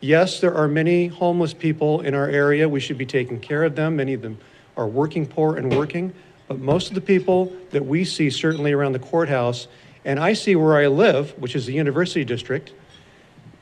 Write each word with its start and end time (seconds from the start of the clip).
Yes, 0.00 0.40
there 0.40 0.54
are 0.54 0.66
many 0.66 1.08
homeless 1.08 1.52
people 1.52 2.00
in 2.00 2.14
our 2.14 2.26
area. 2.26 2.66
We 2.66 2.80
should 2.80 2.96
be 2.96 3.04
taking 3.04 3.38
care 3.38 3.64
of 3.64 3.76
them. 3.76 3.96
Many 3.96 4.14
of 4.14 4.22
them 4.22 4.38
are 4.76 4.86
working 4.86 5.26
poor 5.26 5.56
and 5.56 5.76
working. 5.76 6.14
But 6.48 6.58
most 6.58 6.88
of 6.88 6.94
the 6.94 7.02
people 7.02 7.52
that 7.70 7.84
we 7.84 8.06
see, 8.06 8.30
certainly 8.30 8.72
around 8.72 8.92
the 8.92 8.98
courthouse, 8.98 9.68
and 10.06 10.18
I 10.18 10.32
see 10.32 10.56
where 10.56 10.78
I 10.78 10.86
live, 10.86 11.38
which 11.38 11.54
is 11.54 11.66
the 11.66 11.74
University 11.74 12.24
District 12.24 12.72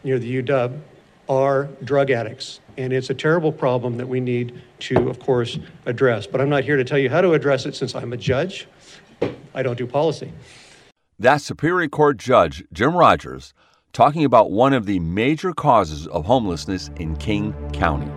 near 0.05 0.21
the 0.21 0.43
UW, 0.43 0.81
are 1.29 1.65
drug 1.83 2.13
addicts. 2.13 2.61
And 2.77 2.93
it's 2.93 3.11
a 3.11 3.15
terrible 3.15 3.51
problem 3.51 3.97
that 3.97 4.07
we 4.09 4.21
need 4.21 4.63
to, 4.81 5.11
of 5.11 5.19
course, 5.19 5.59
address. 5.87 6.29
But 6.29 6.41
I'm 6.41 6.49
not 6.49 6.63
here 6.63 6.77
to 6.77 6.85
tell 6.85 6.99
you 6.99 7.11
how 7.11 7.21
to 7.21 7.33
address 7.33 7.67
it 7.67 7.75
since 7.75 7.97
I'm 7.97 8.13
a 8.13 8.17
judge. 8.17 8.69
I 9.55 9.65
don't 9.65 9.77
do 9.77 9.89
policy. 9.89 10.33
That's 11.19 11.45
Superior 11.45 11.89
Court 11.89 12.17
Judge 12.17 12.63
Jim 12.73 12.95
Rogers 12.97 13.53
talking 13.93 14.25
about 14.25 14.51
one 14.51 14.73
of 14.73 14.87
the 14.87 15.01
major 15.01 15.53
causes 15.53 16.07
of 16.09 16.27
homelessness 16.27 16.91
in 16.97 17.17
King 17.17 17.55
County. 17.73 18.11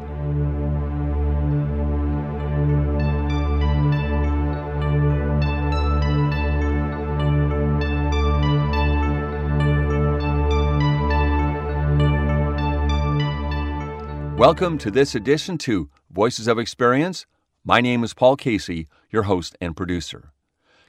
Welcome 14.38 14.80
to 14.80 14.90
this 14.90 15.14
edition 15.14 15.60
to 15.60 15.90
Voices 16.10 16.48
of 16.48 16.58
Experience. 16.58 17.28
My 17.64 17.80
name 17.80 18.04
is 18.04 18.16
Paul 18.16 18.36
Casey, 18.36 18.88
your 19.12 19.24
host 19.24 19.56
and 19.62 19.78
producer. 19.78 20.32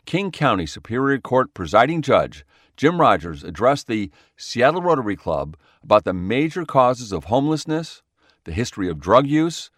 King 0.06 0.30
County 0.30 0.64
Superior 0.64 1.18
Court 1.18 1.52
presiding 1.52 2.01
judge 2.01 2.46
Jim 2.76 3.00
Rogers 3.00 3.44
addressed 3.44 3.86
the 3.86 4.10
Seattle 4.36 4.82
Rotary 4.82 5.16
Club 5.16 5.56
about 5.82 6.04
the 6.04 6.12
major 6.12 6.64
causes 6.64 7.12
of 7.12 7.24
homelessness, 7.24 8.02
the 8.45 8.52
history 8.52 8.88
of 8.88 9.00
drug 9.00 9.26
use, 9.26 9.70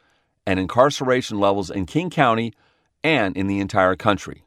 and 0.46 0.60
incarceration 0.60 1.38
levels 1.38 1.70
in 1.70 1.86
King 1.86 2.10
County 2.10 2.52
and 3.02 3.36
in 3.36 3.46
the 3.46 3.60
entire 3.60 3.96
country. 3.96 4.44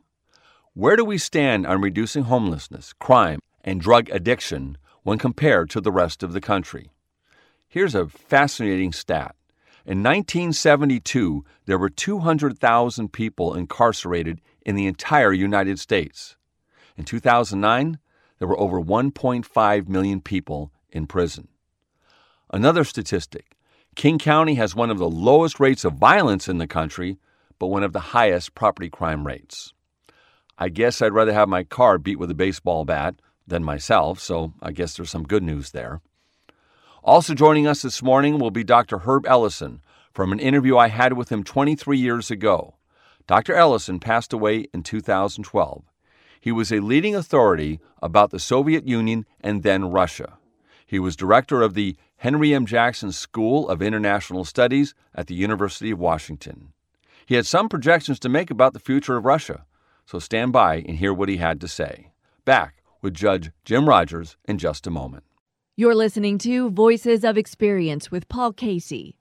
Where 0.74 0.96
do 0.96 1.04
we 1.04 1.18
stand 1.18 1.66
on 1.66 1.82
reducing 1.82 2.24
homelessness, 2.24 2.94
crime, 2.94 3.40
and 3.64 3.82
drug 3.82 4.10
addiction 4.10 4.78
when 5.04 5.18
compared 5.18 5.70
to 5.72 5.82
the 5.82 5.92
rest 5.92 6.24
of 6.24 6.34
the 6.34 6.42
country? 6.42 6.92
Here's 7.68 7.96
a 7.96 8.08
fascinating 8.08 8.94
stat. 8.94 9.36
In 9.86 10.04
1972, 10.04 11.44
there 11.66 11.78
were 11.78 11.90
200,000 11.90 13.12
people 13.12 13.56
incarcerated 13.56 14.42
in 14.66 14.76
the 14.76 14.86
entire 14.86 15.34
United 15.34 15.80
States. 15.80 16.36
In 16.96 17.06
2009, 17.06 17.98
there 18.40 18.48
were 18.48 18.60
over 18.60 18.82
1.5 18.82 19.88
million 19.88 20.22
people 20.22 20.72
in 20.92 21.08
prison. 21.08 21.48
Another 22.52 22.84
statistic 22.84 23.56
King 23.96 24.20
County 24.20 24.56
has 24.56 24.76
one 24.76 24.92
of 24.92 25.00
the 25.00 25.10
lowest 25.10 25.60
rates 25.60 25.84
of 25.84 25.94
violence 25.94 26.48
in 26.48 26.60
the 26.60 26.68
country, 26.68 27.18
but 27.58 27.68
one 27.68 27.84
of 27.84 27.94
the 27.94 28.00
highest 28.00 28.54
property 28.54 28.90
crime 28.90 29.26
rates. 29.26 29.74
I 30.58 30.70
guess 30.70 31.02
I'd 31.02 31.14
rather 31.14 31.34
have 31.34 31.50
my 31.50 31.64
car 31.64 31.98
beat 31.98 32.20
with 32.20 32.32
a 32.32 32.36
baseball 32.36 32.86
bat 32.86 33.16
than 33.48 33.64
myself, 33.64 34.20
so 34.20 34.54
I 34.62 34.72
guess 34.72 34.96
there's 34.96 35.10
some 35.10 35.24
good 35.24 35.44
news 35.44 35.72
there. 35.72 36.02
Also 37.04 37.34
joining 37.34 37.68
us 37.68 37.82
this 37.82 38.04
morning 38.04 38.38
will 38.38 38.52
be 38.52 38.64
Dr. 38.64 39.00
Herb 39.00 39.26
Ellison 39.26 39.82
from 40.14 40.32
an 40.32 40.40
interview 40.40 40.78
I 40.78 40.90
had 40.90 41.14
with 41.14 41.32
him 41.32 41.44
23 41.44 41.98
years 41.98 42.30
ago. 42.30 42.76
Dr. 43.28 43.54
Ellison 43.54 44.00
passed 44.00 44.34
away 44.34 44.68
in 44.74 44.84
2012. 44.84 45.84
He 46.40 46.52
was 46.52 46.72
a 46.72 46.80
leading 46.80 47.16
authority 47.16 47.80
about 48.02 48.32
the 48.32 48.40
Soviet 48.40 48.88
Union 48.88 49.26
and 49.42 49.64
then 49.64 49.92
Russia. 49.92 50.38
He 50.86 51.00
was 51.00 51.16
director 51.16 51.62
of 51.62 51.74
the 51.74 51.96
Henry 52.18 52.54
M. 52.54 52.66
Jackson 52.66 53.12
School 53.12 53.70
of 53.70 53.82
International 53.82 54.46
Studies 54.46 54.96
at 55.14 55.28
the 55.28 55.36
University 55.36 55.92
of 55.92 56.00
Washington. 56.00 56.74
He 57.26 57.36
had 57.36 57.46
some 57.46 57.68
projections 57.68 58.20
to 58.22 58.30
make 58.30 58.50
about 58.50 58.74
the 58.74 58.80
future 58.80 59.18
of 59.18 59.26
Russia, 59.26 59.66
so 60.06 60.18
stand 60.18 60.54
by 60.54 60.76
and 60.76 60.98
hear 60.98 61.14
what 61.14 61.30
he 61.30 61.38
had 61.38 61.60
to 61.62 61.68
say. 61.68 62.12
Back 62.46 62.82
with 63.02 63.14
Judge 63.14 63.52
Jim 63.66 63.88
Rogers 63.88 64.38
in 64.46 64.58
just 64.58 64.88
a 64.88 64.92
moment. 64.92 65.24
You're 65.76 65.94
listening 65.94 66.38
to 66.40 66.70
Voices 66.72 67.24
of 67.24 67.38
Experience 67.38 68.10
with 68.10 68.28
Paul 68.30 68.54
Casey. 68.54 69.18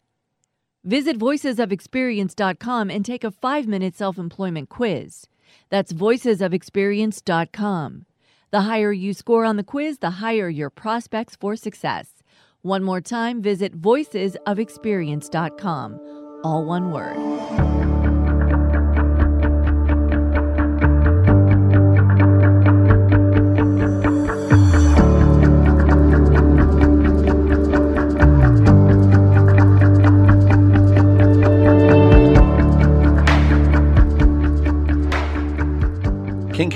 Visit 0.84 1.18
voicesofexperience.com 1.18 2.90
and 2.90 3.04
take 3.04 3.24
a 3.24 3.30
five 3.32 3.66
minute 3.66 3.96
self 3.96 4.18
employment 4.18 4.68
quiz. 4.68 5.26
That's 5.70 5.92
voicesofexperience.com. 5.92 8.06
The 8.52 8.60
higher 8.60 8.92
you 8.92 9.12
score 9.12 9.44
on 9.44 9.56
the 9.56 9.64
quiz, 9.64 9.98
the 9.98 10.10
higher 10.10 10.48
your 10.48 10.70
prospects 10.70 11.36
for 11.36 11.56
success. 11.56 12.22
One 12.62 12.82
more 12.82 13.00
time, 13.00 13.40
visit 13.42 13.80
voicesofexperience.com. 13.80 16.40
All 16.44 16.64
one 16.64 16.90
word. 16.90 17.75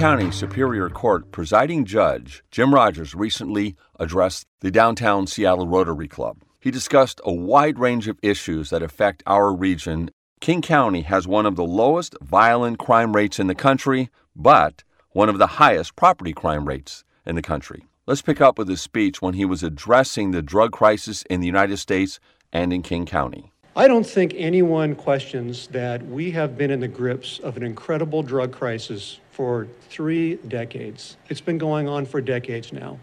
County 0.01 0.31
Superior 0.31 0.89
Court 0.89 1.31
presiding 1.31 1.85
judge 1.85 2.43
Jim 2.51 2.73
Rogers 2.73 3.15
recently 3.15 3.77
addressed 3.99 4.47
the 4.61 4.71
downtown 4.71 5.27
Seattle 5.27 5.69
Rotary 5.69 6.09
Club. 6.09 6.39
He 6.59 6.71
discussed 6.71 7.21
a 7.23 7.31
wide 7.31 7.79
range 7.79 8.09
of 8.09 8.19
issues 8.23 8.71
that 8.71 8.83
affect 8.83 9.23
our 9.27 9.53
region. 9.53 10.11
King 10.41 10.63
County 10.63 11.03
has 11.03 11.29
one 11.29 11.45
of 11.45 11.57
the 11.57 11.67
lowest 11.67 12.17
violent 12.23 12.79
crime 12.79 13.15
rates 13.15 13.39
in 13.39 13.47
the 13.47 13.55
country, 13.55 14.09
but 14.35 14.85
one 15.11 15.29
of 15.29 15.37
the 15.37 15.47
highest 15.47 15.97
property 15.97 16.33
crime 16.33 16.65
rates 16.65 17.05
in 17.27 17.35
the 17.35 17.43
country. 17.43 17.85
Let's 18.07 18.23
pick 18.23 18.41
up 18.41 18.57
with 18.57 18.71
his 18.71 18.81
speech 18.81 19.21
when 19.21 19.35
he 19.35 19.45
was 19.45 19.63
addressing 19.63 20.31
the 20.31 20.41
drug 20.41 20.73
crisis 20.73 21.25
in 21.29 21.41
the 21.41 21.47
United 21.47 21.77
States 21.77 22.19
and 22.55 22.73
in 22.73 22.81
King 22.81 23.05
County. 23.05 23.53
I 23.77 23.87
don't 23.87 24.07
think 24.07 24.35
anyone 24.37 24.97
questions 24.97 25.67
that 25.69 26.05
we 26.07 26.31
have 26.31 26.57
been 26.57 26.71
in 26.71 26.81
the 26.81 26.89
grips 26.89 27.39
of 27.41 27.59
an 27.59 27.63
incredible 27.63 28.23
drug 28.23 28.51
crisis 28.51 29.21
for 29.41 29.67
three 29.89 30.35
decades. 30.49 31.17
It's 31.31 31.41
been 31.41 31.57
going 31.57 31.89
on 31.89 32.05
for 32.05 32.21
decades 32.21 32.75
now. 32.75 32.99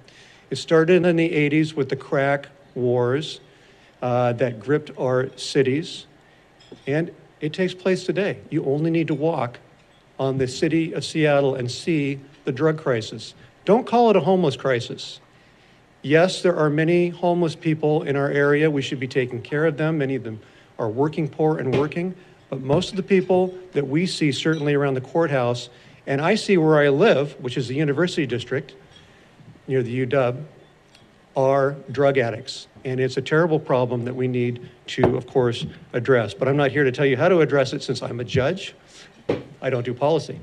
It 0.51 0.57
started 0.57 1.03
in 1.03 1.15
the 1.15 1.27
80s 1.31 1.73
with 1.73 1.89
the 1.89 1.95
crack 1.95 2.49
wars 2.75 3.39
uh, 4.03 4.33
that 4.33 4.59
gripped 4.59 4.91
our 4.99 5.35
cities, 5.35 6.05
and 6.85 7.09
it 7.41 7.53
takes 7.53 7.73
place 7.73 8.03
today. 8.03 8.37
You 8.51 8.63
only 8.65 8.91
need 8.91 9.07
to 9.07 9.15
walk 9.15 9.57
on 10.19 10.37
the 10.37 10.47
city 10.47 10.93
of 10.93 11.03
Seattle 11.03 11.55
and 11.55 11.71
see 11.71 12.19
the 12.45 12.51
drug 12.51 12.77
crisis. 12.77 13.33
Don't 13.65 13.87
call 13.87 14.11
it 14.11 14.15
a 14.15 14.19
homeless 14.19 14.55
crisis. 14.55 15.19
Yes, 16.03 16.43
there 16.43 16.55
are 16.55 16.69
many 16.69 17.09
homeless 17.09 17.55
people 17.55 18.03
in 18.03 18.15
our 18.15 18.29
area. 18.29 18.69
We 18.69 18.83
should 18.83 18.99
be 18.99 19.07
taking 19.07 19.41
care 19.41 19.65
of 19.65 19.75
them. 19.75 19.97
Many 19.97 20.13
of 20.13 20.23
them 20.23 20.39
are 20.77 20.87
working 20.87 21.29
poor 21.29 21.57
and 21.57 21.75
working, 21.75 22.13
but 22.51 22.61
most 22.61 22.91
of 22.91 22.95
the 22.95 23.01
people 23.01 23.57
that 23.71 23.87
we 23.87 24.05
see, 24.05 24.31
certainly 24.31 24.75
around 24.75 24.93
the 24.93 25.01
courthouse, 25.01 25.69
and 26.07 26.19
I 26.22 26.35
see 26.35 26.57
where 26.57 26.79
I 26.79 26.90
live, 26.90 27.34
which 27.40 27.57
is 27.57 27.68
the 27.68 27.75
University 27.75 28.25
District 28.25 28.73
near 29.68 29.84
the 29.84 30.06
UW, 30.06 30.44
are 31.35 31.75
drug 31.91 32.18
addicts. 32.18 32.68
And 32.84 33.00
it's 33.00 33.18
a 33.18 33.22
terrible 33.22 33.59
problem 33.59 34.06
that 34.06 34.16
we 34.16 34.28
need 34.28 34.67
to, 34.88 35.16
of 35.16 35.28
course, 35.28 35.66
address. 35.94 36.34
But 36.34 36.47
I'm 36.47 36.57
not 36.57 36.72
here 36.72 36.84
to 36.84 36.91
tell 36.91 37.06
you 37.06 37.17
how 37.17 37.29
to 37.29 37.41
address 37.41 37.73
it 37.73 37.84
since 37.84 38.01
I'm 38.01 38.19
a 38.19 38.23
judge. 38.23 38.73
I 39.62 39.69
don't 39.69 39.84
do 39.85 39.94
policy. 39.94 40.40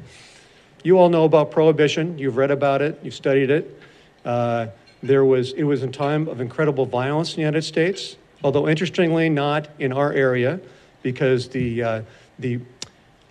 You 0.84 0.98
all 0.98 1.08
know 1.08 1.24
about 1.24 1.50
prohibition. 1.50 2.18
You've 2.18 2.36
read 2.36 2.52
about 2.52 2.82
it. 2.82 3.00
You've 3.02 3.14
studied 3.14 3.50
it. 3.50 3.80
Uh, 4.24 4.68
there 5.02 5.24
was, 5.24 5.52
it 5.54 5.64
was 5.64 5.82
a 5.82 5.88
time 5.88 6.28
of 6.28 6.40
incredible 6.40 6.86
violence 6.86 7.30
in 7.30 7.36
the 7.36 7.42
United 7.42 7.62
States 7.62 8.16
although 8.44 8.68
interestingly 8.68 9.28
not 9.30 9.68
in 9.78 9.90
our 9.90 10.12
area 10.12 10.60
because 11.02 11.48
the, 11.48 11.82
uh, 11.82 12.02
the 12.38 12.60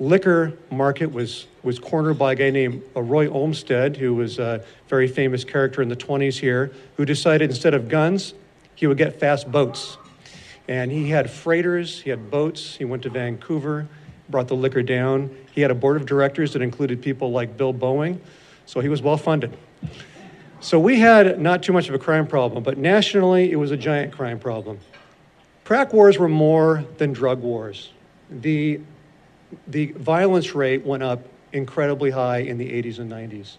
liquor 0.04 0.58
market 0.70 1.12
was, 1.12 1.48
was 1.64 1.80
cornered 1.80 2.20
by 2.20 2.34
a 2.34 2.36
guy 2.36 2.50
named 2.50 2.84
Roy 2.94 3.30
Olmsted, 3.30 3.96
who 3.96 4.14
was 4.14 4.38
a 4.38 4.64
very 4.90 5.08
famous 5.08 5.44
character 5.44 5.82
in 5.82 5.88
the 5.88 5.96
20s 5.96 6.38
here, 6.38 6.72
who 6.98 7.06
decided 7.06 7.50
instead 7.50 7.74
of 7.74 7.88
guns, 7.88 8.34
he 8.76 8.86
would 8.86 8.98
get 8.98 9.20
fast 9.20 9.50
boats. 9.50 9.98
And 10.68 10.92
he 10.92 11.10
had 11.10 11.30
freighters, 11.30 12.02
he 12.02 12.10
had 12.10 12.30
boats, 12.30 12.76
he 12.76 12.86
went 12.86 13.04
to 13.04 13.10
Vancouver, 13.10 13.88
brought 14.30 14.48
the 14.48 14.56
liquor 14.56 14.84
down. 14.84 15.36
He 15.52 15.62
had 15.62 15.72
a 15.72 15.76
board 15.76 15.98
of 15.98 16.06
directors 16.06 16.54
that 16.54 16.62
included 16.62 17.02
people 17.02 17.32
like 17.32 17.56
Bill 17.56 17.74
Boeing, 17.74 18.20
so 18.66 18.82
he 18.82 18.90
was 18.90 19.02
well 19.02 19.18
funded. 19.18 19.56
So 20.60 20.80
we 20.80 21.00
had 21.00 21.40
not 21.40 21.64
too 21.64 21.74
much 21.74 21.90
of 21.90 21.96
a 21.96 22.00
crime 22.00 22.28
problem, 22.28 22.64
but 22.64 22.78
nationally 22.78 23.52
it 23.52 23.58
was 23.58 23.72
a 23.72 23.78
giant 23.78 24.14
crime 24.14 24.40
problem. 24.40 24.80
Crack 25.66 25.94
wars 25.94 26.18
were 26.18 26.30
more 26.30 26.86
than 26.98 27.14
drug 27.14 27.42
wars. 27.42 27.92
The, 28.30 28.80
the 29.68 29.92
violence 29.94 30.56
rate 30.56 30.86
went 30.86 31.04
up 31.04 31.28
incredibly 31.52 32.12
high 32.12 32.40
in 32.40 32.58
the 32.58 32.70
80s 32.70 33.00
and 33.00 33.12
90s. 33.12 33.58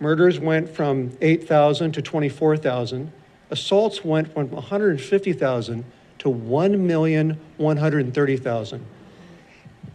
Murders 0.00 0.40
went 0.40 0.68
from 0.68 1.16
8,000 1.20 1.92
to 1.92 2.02
24,000 2.02 3.12
assaults 3.52 4.04
went 4.04 4.32
from 4.32 4.50
150,000 4.50 5.84
to 6.18 6.28
1,130,000. 6.28 8.80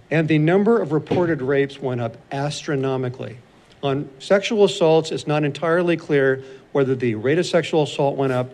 And 0.09 0.25
the 0.27 0.37
number 0.37 0.81
of 0.81 0.91
reported 0.91 1.41
rapes 1.41 1.81
went 1.81 1.99
up 1.99 2.17
astronomically. 2.31 3.39
On 3.83 4.09
sexual 4.19 4.63
assaults, 4.63 5.11
it's 5.11 5.27
not 5.27 5.43
entirely 5.43 5.97
clear 5.97 6.41
whether 6.71 6.95
the 6.95 7.15
rate 7.15 7.39
of 7.39 7.47
sexual 7.47 7.83
assault 7.83 8.15
went 8.15 8.31
up 8.31 8.51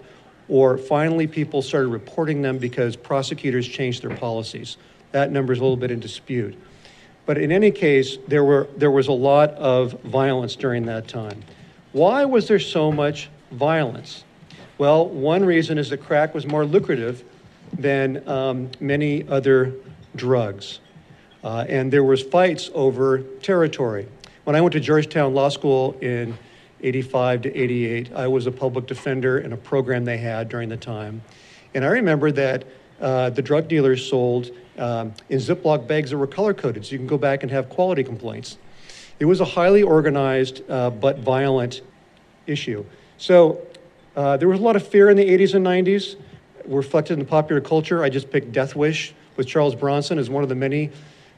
or 0.48 0.78
finally 0.78 1.28
people 1.28 1.62
started 1.62 1.90
reporting 1.90 2.42
them 2.42 2.58
because 2.58 2.96
prosecutors 2.96 3.68
changed 3.68 4.02
their 4.02 4.16
policies. 4.16 4.78
That 5.14 5.32
number 5.32 5.54
is 5.54 5.60
a 5.60 5.62
little 5.62 5.78
bit 5.78 5.92
in 5.92 6.00
dispute. 6.00 6.58
But 7.26 7.38
in 7.38 7.52
any 7.52 7.72
case, 7.72 8.18
there, 8.28 8.44
were, 8.44 8.68
there 8.76 8.92
was 8.92 9.08
a 9.08 9.14
lot 9.14 9.52
of 9.52 9.94
violence 10.02 10.56
during 10.56 10.86
that 10.88 11.08
time. 11.08 11.42
Why 11.94 12.26
was 12.26 12.48
there 12.48 12.60
so 12.60 12.92
much 12.92 13.30
violence? 13.52 14.26
Well, 14.80 15.08
one 15.08 15.46
reason 15.46 15.78
is 15.78 15.90
that 15.92 16.00
crack 16.00 16.34
was 16.34 16.46
more 16.48 16.66
lucrative 16.66 17.24
than 17.72 18.28
um, 18.28 18.72
many 18.80 19.28
other 19.28 19.74
drugs. 20.16 20.80
Uh, 21.44 21.66
and 21.70 21.94
there 21.94 22.04
was 22.04 22.24
fights 22.24 22.72
over 22.74 23.20
territory. 23.42 24.08
When 24.46 24.56
I 24.56 24.62
went 24.62 24.74
to 24.74 24.80
Georgetown 24.80 25.34
Law 25.36 25.50
School 25.50 25.96
in 26.02 26.38
85 26.82 27.44
to 27.44 27.56
88, 27.56 28.14
I 28.14 28.28
was 28.28 28.48
a 28.48 28.52
public 28.52 28.88
defender 28.88 29.38
in 29.38 29.54
a 29.54 29.58
program 29.58 30.06
they 30.06 30.18
had 30.18 30.50
during 30.50 30.70
the 30.70 30.78
time. 30.78 31.22
And 31.76 31.86
I 31.86 31.90
remember 31.90 32.32
that 32.32 32.66
uh, 33.00 33.30
the 33.30 33.42
drug 33.42 33.68
dealers 33.68 34.06
sold 34.06 34.52
um, 34.78 35.14
in 35.30 35.40
Ziploc 35.40 35.88
bags 35.88 36.10
that 36.10 36.18
were 36.18 36.28
color 36.28 36.54
coded, 36.54 36.86
so 36.86 36.92
you 36.92 36.98
can 36.98 37.08
go 37.08 37.18
back 37.18 37.44
and 37.44 37.52
have 37.52 37.70
quality 37.70 38.04
complaints. 38.04 38.58
It 39.20 39.26
was 39.26 39.40
a 39.40 39.46
highly 39.46 39.84
organized 39.84 40.70
uh, 40.70 40.90
but 40.90 41.20
violent 41.20 41.82
issue. 42.48 42.84
So 43.18 43.66
uh, 44.16 44.38
there 44.38 44.48
was 44.48 44.60
a 44.60 44.64
lot 44.64 44.76
of 44.76 44.88
fear 44.88 45.10
in 45.10 45.18
the 45.18 45.26
80s 45.26 45.54
and 45.54 45.66
90s, 45.66 46.16
reflected 46.66 47.14
in 47.14 47.20
the 47.20 47.26
popular 47.26 47.62
culture. 47.62 48.04
I 48.04 48.10
just 48.10 48.32
picked 48.32 48.52
Death 48.52 48.76
Wish 48.76 49.14
with 49.36 49.48
Charles 49.48 49.76
Bronson 49.76 50.18
as 50.18 50.30
one 50.30 50.44
of 50.44 50.50
the 50.50 50.56
many. 50.56 50.92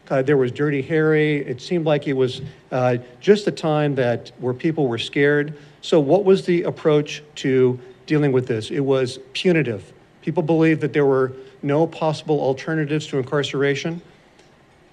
Uh, 0.09 0.21
there 0.21 0.37
was 0.37 0.51
Dirty 0.51 0.81
Harry. 0.83 1.37
It 1.37 1.61
seemed 1.61 1.85
like 1.85 2.07
it 2.07 2.13
was 2.13 2.41
uh, 2.71 2.97
just 3.19 3.45
the 3.45 3.51
time 3.51 3.95
that 3.95 4.31
where 4.39 4.53
people 4.53 4.87
were 4.87 4.99
scared. 4.99 5.57
So 5.81 5.99
what 5.99 6.25
was 6.25 6.45
the 6.45 6.63
approach 6.63 7.23
to 7.35 7.79
dealing 8.05 8.31
with 8.31 8.47
this? 8.47 8.69
It 8.69 8.81
was 8.81 9.19
punitive. 9.33 9.91
People 10.25 10.41
believed 10.41 10.81
that 10.81 10.91
there 10.91 11.05
were 11.05 11.33
no 11.61 11.85
possible 11.85 12.39
alternatives 12.39 13.05
to 13.05 13.19
incarceration. 13.19 14.01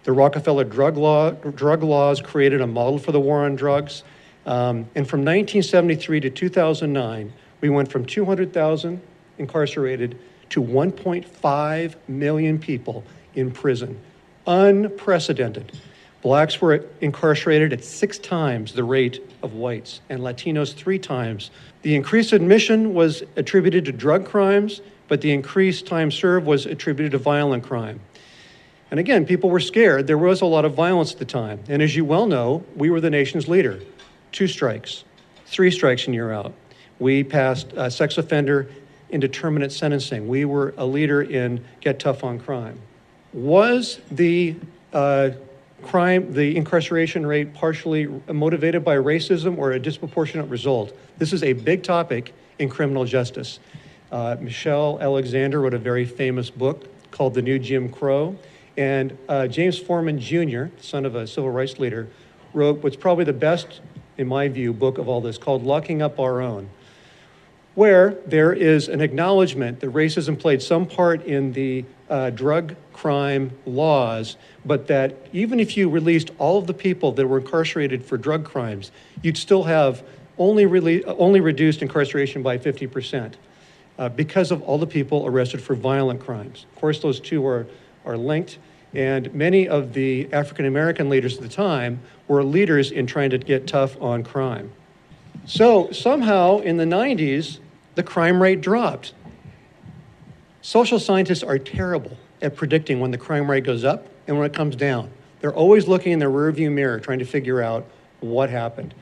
The 0.04 0.12
Rockefeller 0.12 0.64
drug, 0.64 0.98
law, 0.98 1.30
drug 1.30 1.82
laws 1.82 2.20
created 2.20 2.60
a 2.60 2.66
model 2.66 2.98
for 2.98 3.12
the 3.12 3.20
war 3.20 3.46
on 3.46 3.56
drugs. 3.56 4.02
Um, 4.44 4.90
and 4.94 5.08
from 5.08 5.20
1973 5.20 6.20
to 6.20 6.28
2009, 6.28 7.32
we 7.62 7.70
went 7.70 7.90
from 7.90 8.04
200,000 8.04 9.00
incarcerated 9.38 10.18
to 10.50 10.62
1.5 10.62 11.94
million 12.08 12.58
people 12.58 13.02
in 13.34 13.50
prison. 13.50 13.98
Unprecedented. 14.46 15.72
Blacks 16.20 16.60
were 16.60 16.84
incarcerated 17.00 17.72
at 17.72 17.82
six 17.82 18.18
times 18.18 18.74
the 18.74 18.84
rate 18.84 19.26
of 19.42 19.54
whites, 19.54 20.02
and 20.10 20.20
Latinos 20.20 20.74
three 20.74 20.98
times. 20.98 21.50
The 21.80 21.94
increased 21.94 22.34
admission 22.34 22.92
was 22.92 23.22
attributed 23.36 23.86
to 23.86 23.92
drug 23.92 24.26
crimes, 24.26 24.82
but 25.12 25.20
the 25.20 25.30
increased 25.30 25.84
time 25.84 26.10
served 26.10 26.46
was 26.46 26.64
attributed 26.64 27.12
to 27.12 27.18
violent 27.18 27.62
crime. 27.62 28.00
And 28.90 28.98
again, 28.98 29.26
people 29.26 29.50
were 29.50 29.60
scared. 29.60 30.06
There 30.06 30.16
was 30.16 30.40
a 30.40 30.46
lot 30.46 30.64
of 30.64 30.72
violence 30.72 31.12
at 31.12 31.18
the 31.18 31.26
time. 31.26 31.60
And 31.68 31.82
as 31.82 31.94
you 31.94 32.02
well 32.02 32.24
know, 32.24 32.64
we 32.76 32.88
were 32.88 32.98
the 32.98 33.10
nation's 33.10 33.46
leader. 33.46 33.78
Two 34.32 34.48
strikes, 34.48 35.04
three 35.44 35.70
strikes, 35.70 36.06
and 36.06 36.14
you're 36.14 36.32
out. 36.32 36.54
We 36.98 37.24
passed 37.24 37.74
uh, 37.74 37.90
sex 37.90 38.16
offender 38.16 38.70
indeterminate 39.10 39.70
sentencing. 39.70 40.28
We 40.28 40.46
were 40.46 40.72
a 40.78 40.86
leader 40.86 41.20
in 41.20 41.62
get 41.82 42.00
tough 42.00 42.24
on 42.24 42.38
crime. 42.38 42.80
Was 43.34 44.00
the 44.10 44.56
uh, 44.94 45.32
crime, 45.82 46.32
the 46.32 46.56
incarceration 46.56 47.26
rate 47.26 47.52
partially 47.52 48.06
motivated 48.32 48.82
by 48.82 48.96
racism 48.96 49.58
or 49.58 49.72
a 49.72 49.78
disproportionate 49.78 50.48
result? 50.48 50.96
This 51.18 51.34
is 51.34 51.42
a 51.42 51.52
big 51.52 51.82
topic 51.82 52.32
in 52.58 52.70
criminal 52.70 53.04
justice. 53.04 53.58
Uh, 54.12 54.36
Michelle 54.38 54.98
Alexander 55.00 55.60
wrote 55.60 55.74
a 55.74 55.78
very 55.78 56.04
famous 56.04 56.50
book 56.50 56.86
called 57.10 57.32
The 57.32 57.42
New 57.42 57.58
Jim 57.58 57.88
Crow. 57.88 58.36
And 58.76 59.16
uh, 59.28 59.48
James 59.48 59.78
Forman 59.78 60.20
Jr., 60.20 60.66
son 60.80 61.04
of 61.04 61.14
a 61.14 61.26
civil 61.26 61.50
rights 61.50 61.78
leader, 61.78 62.08
wrote 62.52 62.82
what's 62.82 62.96
probably 62.96 63.24
the 63.24 63.32
best, 63.32 63.80
in 64.18 64.28
my 64.28 64.48
view, 64.48 64.74
book 64.74 64.98
of 64.98 65.08
all 65.08 65.22
this 65.22 65.38
called 65.38 65.64
Locking 65.64 66.02
Up 66.02 66.20
Our 66.20 66.42
Own 66.42 66.68
where 67.74 68.18
there 68.26 68.52
is 68.52 68.88
an 68.88 69.00
acknowledgement 69.00 69.80
that 69.80 69.90
racism 69.92 70.38
played 70.38 70.60
some 70.60 70.86
part 70.86 71.24
in 71.24 71.52
the 71.52 71.84
uh, 72.10 72.28
drug 72.30 72.74
crime 72.92 73.50
laws, 73.64 74.36
but 74.64 74.86
that 74.88 75.16
even 75.32 75.58
if 75.58 75.76
you 75.76 75.88
released 75.88 76.30
all 76.38 76.58
of 76.58 76.66
the 76.66 76.74
people 76.74 77.12
that 77.12 77.26
were 77.26 77.38
incarcerated 77.38 78.04
for 78.04 78.18
drug 78.18 78.44
crimes, 78.44 78.90
you'd 79.22 79.38
still 79.38 79.62
have 79.62 80.02
only, 80.36 81.02
only 81.06 81.40
reduced 81.40 81.80
incarceration 81.80 82.42
by 82.42 82.58
50% 82.58 83.34
uh, 83.98 84.08
because 84.08 84.50
of 84.50 84.62
all 84.62 84.78
the 84.78 84.86
people 84.86 85.26
arrested 85.26 85.62
for 85.62 85.74
violent 85.74 86.20
crimes. 86.20 86.66
Of 86.72 86.80
course, 86.80 87.00
those 87.00 87.20
two 87.20 87.46
are, 87.46 87.66
are 88.04 88.16
linked, 88.16 88.58
and 88.94 89.32
many 89.34 89.68
of 89.68 89.92
the 89.92 90.32
African 90.32 90.66
American 90.66 91.08
leaders 91.08 91.36
at 91.36 91.42
the 91.42 91.48
time 91.48 92.00
were 92.28 92.42
leaders 92.42 92.90
in 92.90 93.06
trying 93.06 93.30
to 93.30 93.38
get 93.38 93.66
tough 93.66 94.00
on 94.00 94.22
crime. 94.22 94.72
So 95.46 95.90
somehow 95.90 96.58
in 96.58 96.76
the 96.76 96.84
90s, 96.84 97.58
the 97.94 98.02
crime 98.02 98.40
rate 98.40 98.60
dropped. 98.60 99.12
Social 100.60 100.98
scientists 100.98 101.42
are 101.42 101.58
terrible 101.58 102.16
at 102.40 102.56
predicting 102.56 103.00
when 103.00 103.10
the 103.10 103.18
crime 103.18 103.50
rate 103.50 103.64
goes 103.64 103.84
up 103.84 104.06
and 104.26 104.38
when 104.38 104.46
it 104.46 104.54
comes 104.54 104.76
down. 104.76 105.10
They're 105.40 105.54
always 105.54 105.88
looking 105.88 106.12
in 106.12 106.18
the 106.20 106.26
rearview 106.26 106.70
mirror 106.70 107.00
trying 107.00 107.18
to 107.18 107.24
figure 107.24 107.60
out 107.60 107.86
what 108.20 108.48
happened. 108.48 108.94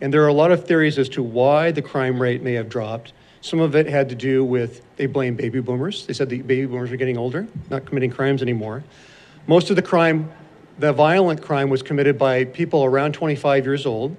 And 0.00 0.12
there 0.12 0.22
are 0.22 0.28
a 0.28 0.34
lot 0.34 0.52
of 0.52 0.66
theories 0.66 0.98
as 0.98 1.08
to 1.10 1.22
why 1.22 1.70
the 1.70 1.82
crime 1.82 2.20
rate 2.20 2.42
may 2.42 2.52
have 2.52 2.68
dropped. 2.68 3.12
Some 3.40 3.60
of 3.60 3.76
it 3.76 3.86
had 3.86 4.08
to 4.08 4.14
do 4.14 4.44
with 4.44 4.82
they 4.96 5.06
blame 5.06 5.36
baby 5.36 5.60
boomers. 5.60 6.06
They 6.06 6.12
said 6.12 6.28
the 6.28 6.42
baby 6.42 6.66
boomers 6.66 6.90
were 6.90 6.96
getting 6.96 7.16
older, 7.16 7.46
not 7.70 7.86
committing 7.86 8.10
crimes 8.10 8.42
anymore. 8.42 8.82
Most 9.46 9.70
of 9.70 9.76
the 9.76 9.82
crime, 9.82 10.30
the 10.78 10.92
violent 10.92 11.40
crime, 11.40 11.70
was 11.70 11.82
committed 11.82 12.18
by 12.18 12.44
people 12.44 12.84
around 12.84 13.12
25 13.12 13.64
years 13.64 13.86
old. 13.86 14.16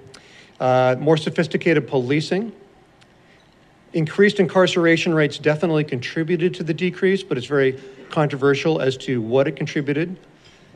Uh, 0.58 0.96
more 0.98 1.16
sophisticated 1.16 1.86
policing. 1.86 2.52
Increased 3.92 4.40
incarceration 4.40 5.14
rates 5.14 5.38
definitely 5.38 5.84
contributed 5.84 6.54
to 6.54 6.62
the 6.62 6.74
decrease, 6.74 7.22
but 7.22 7.36
it's 7.36 7.46
very 7.46 7.80
controversial 8.10 8.80
as 8.80 8.96
to 8.98 9.20
what 9.20 9.48
it 9.48 9.56
contributed. 9.56 10.16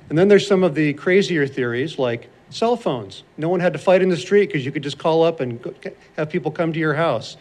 And 0.09 0.19
then 0.19 0.29
there's 0.29 0.47
some 0.47 0.63
of 0.63 0.75
the 0.75 0.93
crazier 0.95 1.47
theories 1.47 1.99
like 1.99 2.29
cell 2.51 2.77
phones. 2.77 3.23
No 3.37 3.49
one 3.49 3.61
had 3.61 3.73
to 3.73 3.79
fight 3.79 4.03
in 4.03 4.09
the 4.09 4.17
street 4.17 4.47
because 4.47 4.65
you 4.65 4.73
could 4.73 4.83
just 4.83 4.99
call 4.99 5.23
up 5.23 5.41
and 5.41 5.61
have 6.17 6.31
people 6.31 6.51
come 6.51 6.73
to 6.73 6.79
your 6.79 6.95
house. 6.95 7.37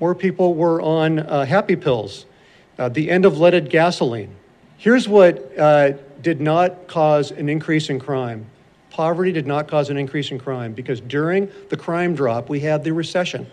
More 0.00 0.14
people 0.14 0.54
were 0.54 0.80
on 0.80 1.18
uh, 1.18 1.44
happy 1.44 1.76
pills. 1.76 2.26
Uh, 2.78 2.88
the 2.88 3.10
end 3.10 3.24
of 3.24 3.38
leaded 3.38 3.70
gasoline. 3.70 4.34
Here's 4.76 5.08
what 5.08 5.58
uh, 5.58 5.92
did 6.22 6.40
not 6.40 6.86
cause 6.86 7.32
an 7.32 7.48
increase 7.48 7.90
in 7.90 7.98
crime 7.98 8.46
poverty 8.98 9.30
did 9.30 9.46
not 9.46 9.68
cause 9.68 9.90
an 9.90 9.96
increase 9.96 10.32
in 10.32 10.40
crime 10.40 10.72
because 10.72 11.00
during 11.00 11.48
the 11.68 11.76
crime 11.76 12.16
drop, 12.16 12.48
we 12.48 12.58
had 12.58 12.82
the 12.82 12.92
recession. 12.92 13.46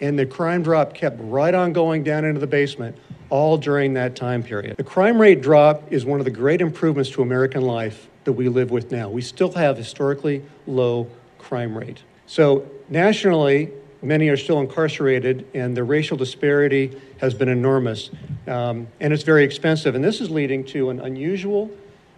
And 0.00 0.18
the 0.18 0.24
crime 0.24 0.62
drop 0.62 0.94
kept 0.94 1.18
right 1.20 1.54
on 1.54 1.74
going 1.74 2.02
down 2.04 2.24
into 2.24 2.40
the 2.40 2.46
basement 2.46 2.96
all 3.28 3.58
during 3.58 3.92
that 3.94 4.16
time 4.16 4.42
period. 4.42 4.78
The 4.78 4.82
crime 4.82 5.20
rate 5.20 5.42
drop 5.42 5.92
is 5.92 6.06
one 6.06 6.20
of 6.20 6.24
the 6.24 6.30
great 6.30 6.62
improvements 6.62 7.10
to 7.10 7.20
American 7.20 7.60
life 7.60 8.08
that 8.24 8.32
we 8.32 8.48
live 8.48 8.70
with 8.70 8.90
now. 8.90 9.10
We 9.10 9.20
still 9.20 9.52
have 9.52 9.76
historically 9.76 10.42
low 10.66 11.06
crime 11.38 11.76
rate. 11.76 12.02
So, 12.26 12.66
nationally, 12.88 13.70
many 14.02 14.28
are 14.28 14.36
still 14.36 14.60
incarcerated, 14.60 15.46
and 15.54 15.76
the 15.76 15.84
racial 15.84 16.16
disparity 16.16 17.00
has 17.18 17.34
been 17.34 17.48
enormous. 17.48 18.10
Um, 18.46 18.88
and 19.00 19.12
it's 19.12 19.22
very 19.22 19.44
expensive. 19.44 19.94
And 19.94 20.04
this 20.04 20.20
is 20.20 20.28
leading 20.28 20.64
to 20.66 20.90
an 20.90 21.00
unusual 21.00 21.70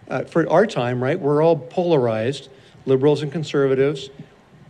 uh, 0.09 0.23
for 0.23 0.49
our 0.49 0.65
time, 0.65 1.01
right? 1.01 1.19
We're 1.19 1.41
all 1.43 1.57
polarized, 1.57 2.49
liberals 2.85 3.21
and 3.21 3.31
conservatives, 3.31 4.09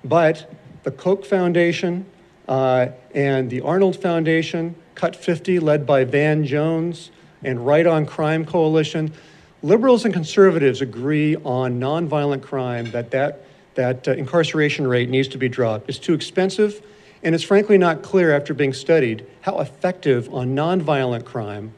but 0.04 0.54
the 0.84 0.92
Koch 0.92 1.26
Foundation 1.26 2.06
uh, 2.48 2.88
and 3.14 3.50
the 3.50 3.62
Arnold 3.62 4.02
Foundation, 4.02 4.76
Cut 4.94 5.16
50, 5.16 5.60
led 5.60 5.86
by 5.86 6.04
Van 6.04 6.46
Jones, 6.46 7.12
and 7.44 7.66
Right 7.66 7.86
on 7.86 8.06
Crime 8.06 8.46
Coalition, 8.46 9.14
liberals 9.62 10.06
and 10.06 10.14
conservatives 10.14 10.82
agree 10.82 11.36
on 11.38 11.80
nonviolent 11.80 12.44
crime 12.44 12.92
that 12.92 13.12
that, 13.12 13.46
that 13.76 14.08
uh, 14.08 14.12
incarceration 14.12 14.88
rate 14.88 15.10
needs 15.10 15.28
to 15.30 15.38
be 15.38 15.50
dropped. 15.50 15.90
It's 15.90 16.00
too 16.00 16.14
expensive, 16.14 16.82
and 17.26 17.36
it's 17.36 17.44
frankly 17.44 17.78
not 17.78 18.04
clear 18.04 18.32
after 18.32 18.54
being 18.54 18.72
studied 18.72 19.26
how 19.42 19.60
effective 19.60 20.34
on 20.34 20.56
nonviolent 20.56 21.26
crime 21.26 21.74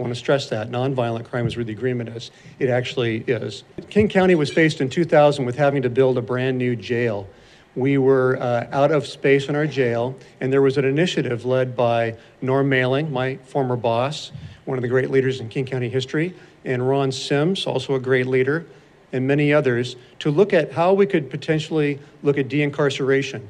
I 0.00 0.02
want 0.02 0.14
to 0.14 0.18
stress 0.18 0.48
that 0.48 0.70
nonviolent 0.70 1.26
crime 1.26 1.46
is 1.46 1.56
where 1.56 1.64
the 1.64 1.72
agreement 1.72 2.08
is. 2.08 2.30
It 2.58 2.70
actually 2.70 3.18
is. 3.26 3.64
King 3.90 4.08
County 4.08 4.34
was 4.34 4.50
faced 4.50 4.80
in 4.80 4.88
2000 4.88 5.44
with 5.44 5.56
having 5.56 5.82
to 5.82 5.90
build 5.90 6.16
a 6.16 6.22
brand 6.22 6.56
new 6.56 6.74
jail. 6.74 7.28
we 7.76 7.98
were 7.98 8.38
uh, 8.40 8.66
out 8.72 8.92
of 8.92 9.06
space 9.06 9.50
in 9.50 9.54
our 9.56 9.66
jail, 9.66 10.16
and 10.40 10.50
there 10.50 10.62
was 10.62 10.78
an 10.78 10.86
initiative 10.86 11.44
led 11.44 11.76
by 11.76 12.16
Norm 12.40 12.70
Maleng, 12.70 13.10
my 13.10 13.36
former 13.44 13.76
boss, 13.76 14.32
one 14.64 14.78
of 14.78 14.82
the 14.82 14.88
great 14.88 15.10
leaders 15.10 15.38
in 15.38 15.50
King 15.50 15.66
County 15.66 15.90
history, 15.90 16.34
and 16.64 16.88
Ron 16.88 17.12
Sims, 17.12 17.66
also 17.66 17.94
a 17.94 18.00
great 18.00 18.26
leader, 18.26 18.64
and 19.12 19.26
many 19.26 19.52
others, 19.52 19.96
to 20.20 20.30
look 20.30 20.54
at 20.54 20.72
how 20.72 20.94
we 20.94 21.04
could 21.04 21.28
potentially 21.28 21.98
look 22.22 22.38
at 22.38 22.48
de-incarceration. 22.48 23.46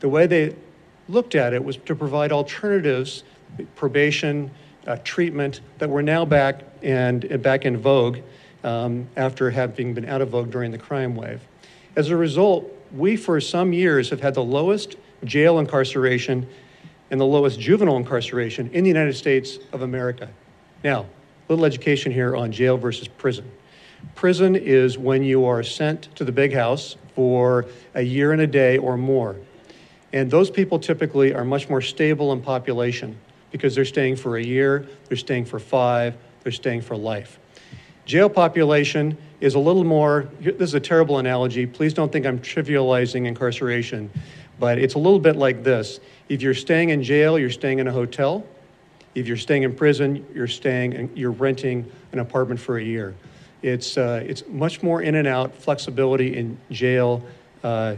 The 0.00 0.10
way 0.10 0.26
they 0.26 0.54
looked 1.08 1.34
at 1.34 1.52
it 1.52 1.64
was 1.64 1.76
to 1.78 1.94
provide 1.94 2.32
alternatives, 2.32 3.24
probation, 3.74 4.50
uh, 4.86 4.96
treatment 5.04 5.60
that 5.78 5.88
were 5.88 6.02
now 6.02 6.24
back 6.24 6.62
and 6.82 7.42
back 7.42 7.64
in 7.64 7.76
vogue 7.76 8.18
um, 8.64 9.08
after 9.16 9.50
having 9.50 9.94
been 9.94 10.08
out 10.08 10.20
of 10.20 10.30
vogue 10.30 10.50
during 10.50 10.70
the 10.70 10.78
crime 10.78 11.14
wave. 11.14 11.40
As 11.96 12.10
a 12.10 12.16
result, 12.16 12.70
we 12.94 13.16
for 13.16 13.40
some 13.40 13.72
years 13.72 14.10
have 14.10 14.20
had 14.20 14.34
the 14.34 14.44
lowest 14.44 14.96
jail 15.24 15.58
incarceration 15.58 16.46
and 17.10 17.20
the 17.20 17.24
lowest 17.24 17.58
juvenile 17.58 17.96
incarceration 17.96 18.68
in 18.72 18.84
the 18.84 18.88
United 18.88 19.14
States 19.14 19.58
of 19.72 19.82
America. 19.82 20.28
Now, 20.84 21.02
a 21.02 21.06
little 21.48 21.64
education 21.64 22.12
here 22.12 22.36
on 22.36 22.52
jail 22.52 22.76
versus 22.76 23.08
prison. 23.08 23.50
Prison 24.14 24.56
is 24.56 24.98
when 24.98 25.22
you 25.22 25.44
are 25.44 25.62
sent 25.62 26.14
to 26.16 26.24
the 26.24 26.32
big 26.32 26.52
house 26.52 26.96
for 27.14 27.66
a 27.94 28.02
year 28.02 28.32
and 28.32 28.42
a 28.42 28.46
day 28.46 28.78
or 28.78 28.96
more. 28.96 29.36
And 30.16 30.30
those 30.30 30.50
people 30.50 30.78
typically 30.78 31.34
are 31.34 31.44
much 31.44 31.68
more 31.68 31.82
stable 31.82 32.32
in 32.32 32.40
population 32.40 33.18
because 33.50 33.74
they're 33.74 33.84
staying 33.84 34.16
for 34.16 34.38
a 34.38 34.42
year, 34.42 34.86
they're 35.08 35.16
staying 35.18 35.44
for 35.44 35.58
five, 35.58 36.16
they're 36.42 36.52
staying 36.52 36.80
for 36.80 36.96
life. 36.96 37.38
Jail 38.06 38.30
population 38.30 39.18
is 39.42 39.56
a 39.56 39.58
little 39.58 39.84
more, 39.84 40.30
this 40.40 40.70
is 40.70 40.72
a 40.72 40.80
terrible 40.80 41.18
analogy. 41.18 41.66
Please 41.66 41.92
don't 41.92 42.10
think 42.10 42.24
I'm 42.24 42.38
trivializing 42.38 43.26
incarceration, 43.26 44.10
but 44.58 44.78
it's 44.78 44.94
a 44.94 44.98
little 44.98 45.18
bit 45.18 45.36
like 45.36 45.62
this. 45.62 46.00
If 46.30 46.40
you're 46.40 46.54
staying 46.54 46.88
in 46.88 47.02
jail, 47.02 47.38
you're 47.38 47.50
staying 47.50 47.80
in 47.80 47.86
a 47.86 47.92
hotel. 47.92 48.42
If 49.14 49.28
you're 49.28 49.36
staying 49.36 49.64
in 49.64 49.74
prison, 49.74 50.24
you're 50.32 50.48
staying 50.48 50.94
and 50.94 51.14
you're 51.14 51.30
renting 51.30 51.92
an 52.12 52.20
apartment 52.20 52.58
for 52.58 52.78
a 52.78 52.82
year. 52.82 53.14
It's, 53.60 53.98
uh, 53.98 54.24
it's 54.26 54.44
much 54.48 54.82
more 54.82 55.02
in 55.02 55.16
and 55.16 55.28
out 55.28 55.54
flexibility 55.54 56.38
in 56.38 56.56
jail 56.70 57.22
uh, 57.62 57.96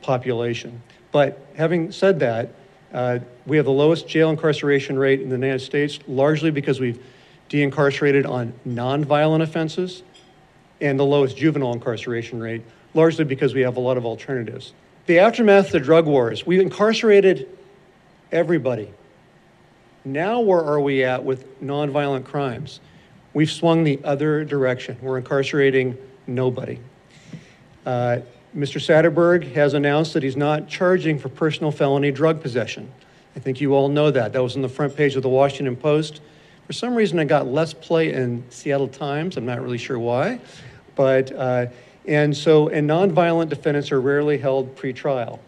population. 0.00 0.80
But 1.16 1.40
having 1.56 1.92
said 1.92 2.20
that, 2.20 2.50
uh, 2.92 3.20
we 3.46 3.56
have 3.56 3.64
the 3.64 3.72
lowest 3.72 4.06
jail 4.06 4.28
incarceration 4.28 4.98
rate 4.98 5.22
in 5.22 5.30
the 5.30 5.36
United 5.36 5.60
States, 5.60 5.98
largely 6.06 6.50
because 6.50 6.78
we've 6.78 7.02
de-incarcerated 7.48 8.26
on 8.26 8.52
nonviolent 8.68 9.40
offenses, 9.40 10.02
and 10.78 11.00
the 11.00 11.06
lowest 11.06 11.34
juvenile 11.34 11.72
incarceration 11.72 12.38
rate, 12.38 12.60
largely 12.92 13.24
because 13.24 13.54
we 13.54 13.62
have 13.62 13.78
a 13.78 13.80
lot 13.80 13.96
of 13.96 14.04
alternatives. 14.04 14.74
The 15.06 15.20
aftermath 15.20 15.68
of 15.68 15.72
the 15.72 15.80
drug 15.80 16.04
wars, 16.04 16.44
we 16.44 16.60
incarcerated 16.60 17.48
everybody. 18.30 18.92
Now, 20.04 20.40
where 20.40 20.62
are 20.62 20.80
we 20.80 21.02
at 21.02 21.24
with 21.24 21.62
nonviolent 21.62 22.26
crimes? 22.26 22.80
We've 23.32 23.50
swung 23.50 23.84
the 23.84 24.00
other 24.04 24.44
direction. 24.44 24.98
We're 25.00 25.16
incarcerating 25.16 25.96
nobody. 26.26 26.78
Uh, 27.86 28.18
Mr. 28.56 28.80
Satterberg 28.80 29.52
has 29.52 29.74
announced 29.74 30.14
that 30.14 30.22
he's 30.22 30.36
not 30.36 30.66
charging 30.66 31.18
for 31.18 31.28
personal 31.28 31.70
felony 31.70 32.10
drug 32.10 32.40
possession. 32.40 32.90
I 33.36 33.38
think 33.38 33.60
you 33.60 33.74
all 33.74 33.90
know 33.90 34.10
that. 34.10 34.32
That 34.32 34.42
was 34.42 34.56
on 34.56 34.62
the 34.62 34.68
front 34.68 34.96
page 34.96 35.14
of 35.14 35.22
the 35.22 35.28
Washington 35.28 35.76
Post. 35.76 36.22
For 36.66 36.72
some 36.72 36.94
reason, 36.94 37.18
it 37.18 37.26
got 37.26 37.46
less 37.46 37.74
play 37.74 38.14
in 38.14 38.42
Seattle 38.48 38.88
Times. 38.88 39.36
I'm 39.36 39.44
not 39.44 39.60
really 39.60 39.76
sure 39.76 39.98
why. 39.98 40.40
But, 40.94 41.32
uh, 41.32 41.66
and 42.06 42.34
so, 42.34 42.68
and 42.68 42.88
nonviolent 42.88 43.50
defendants 43.50 43.92
are 43.92 44.00
rarely 44.00 44.38
held 44.38 44.74
pretrial. 44.74 45.38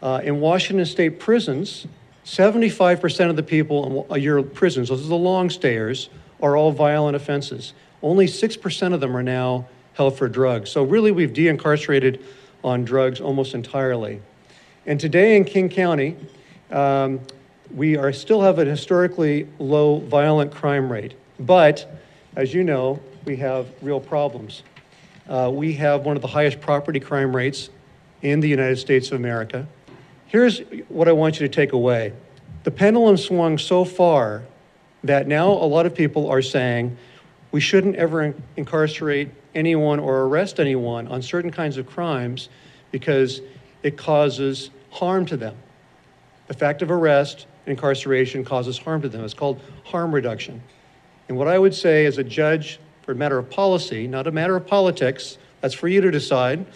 Uh, 0.00 0.20
in 0.22 0.38
Washington 0.38 0.86
state 0.86 1.18
prisons, 1.18 1.88
75% 2.24 3.28
of 3.28 3.34
the 3.34 3.42
people 3.42 4.06
in 4.08 4.22
your 4.22 4.40
prisons, 4.44 4.88
those 4.88 5.04
are 5.04 5.08
the 5.08 5.16
long 5.16 5.50
stayers, 5.50 6.10
are 6.40 6.56
all 6.56 6.70
violent 6.70 7.16
offenses. 7.16 7.72
Only 8.04 8.26
6% 8.26 8.94
of 8.94 9.00
them 9.00 9.16
are 9.16 9.22
now 9.22 9.66
held 9.94 10.16
for 10.16 10.28
drugs. 10.28 10.70
So, 10.70 10.84
really, 10.84 11.10
we've 11.10 11.32
de 11.32 11.48
incarcerated 11.48 12.22
on 12.62 12.84
drugs 12.84 13.20
almost 13.20 13.54
entirely. 13.54 14.20
And 14.86 15.00
today 15.00 15.36
in 15.36 15.44
King 15.44 15.68
County, 15.68 16.16
um, 16.70 17.20
we 17.74 17.96
are 17.96 18.12
still 18.12 18.42
have 18.42 18.58
a 18.58 18.64
historically 18.64 19.48
low 19.58 19.98
violent 19.98 20.52
crime 20.52 20.90
rate. 20.90 21.14
But, 21.40 21.86
as 22.36 22.52
you 22.52 22.62
know, 22.62 23.00
we 23.24 23.36
have 23.36 23.66
real 23.82 24.00
problems. 24.00 24.62
Uh, 25.28 25.50
we 25.52 25.72
have 25.74 26.04
one 26.04 26.16
of 26.16 26.22
the 26.22 26.28
highest 26.28 26.60
property 26.60 27.00
crime 27.00 27.34
rates 27.34 27.70
in 28.22 28.40
the 28.40 28.48
United 28.48 28.76
States 28.76 29.08
of 29.08 29.18
America. 29.18 29.66
Here's 30.26 30.60
what 30.88 31.08
I 31.08 31.12
want 31.12 31.40
you 31.40 31.46
to 31.46 31.54
take 31.54 31.72
away 31.72 32.12
the 32.64 32.70
pendulum 32.70 33.16
swung 33.16 33.58
so 33.58 33.84
far 33.84 34.42
that 35.04 35.28
now 35.28 35.50
a 35.50 35.68
lot 35.68 35.84
of 35.84 35.94
people 35.94 36.28
are 36.30 36.40
saying 36.40 36.96
we 37.52 37.60
shouldn't 37.60 37.94
ever 37.96 38.34
incarcerate 38.56 39.28
anyone 39.54 39.98
or 39.98 40.22
arrest 40.22 40.60
anyone 40.60 41.08
on 41.08 41.22
certain 41.22 41.50
kinds 41.50 41.76
of 41.76 41.86
crimes 41.86 42.48
because 42.90 43.40
it 43.82 43.96
causes 43.96 44.70
harm 44.90 45.26
to 45.26 45.36
them. 45.36 45.56
The 46.46 46.54
fact 46.54 46.82
of 46.82 46.90
arrest, 46.90 47.46
incarceration 47.66 48.44
causes 48.44 48.78
harm 48.78 49.02
to 49.02 49.08
them. 49.08 49.24
It's 49.24 49.34
called 49.34 49.60
harm 49.84 50.14
reduction. 50.14 50.62
And 51.28 51.38
what 51.38 51.48
I 51.48 51.58
would 51.58 51.74
say 51.74 52.06
as 52.06 52.18
a 52.18 52.24
judge 52.24 52.78
for 53.02 53.12
a 53.12 53.14
matter 53.14 53.38
of 53.38 53.50
policy, 53.50 54.06
not 54.06 54.26
a 54.26 54.30
matter 54.30 54.56
of 54.56 54.66
politics, 54.66 55.38
that's 55.60 55.74
for 55.74 55.88
you 55.88 56.00
to 56.00 56.10
decide, 56.10 56.66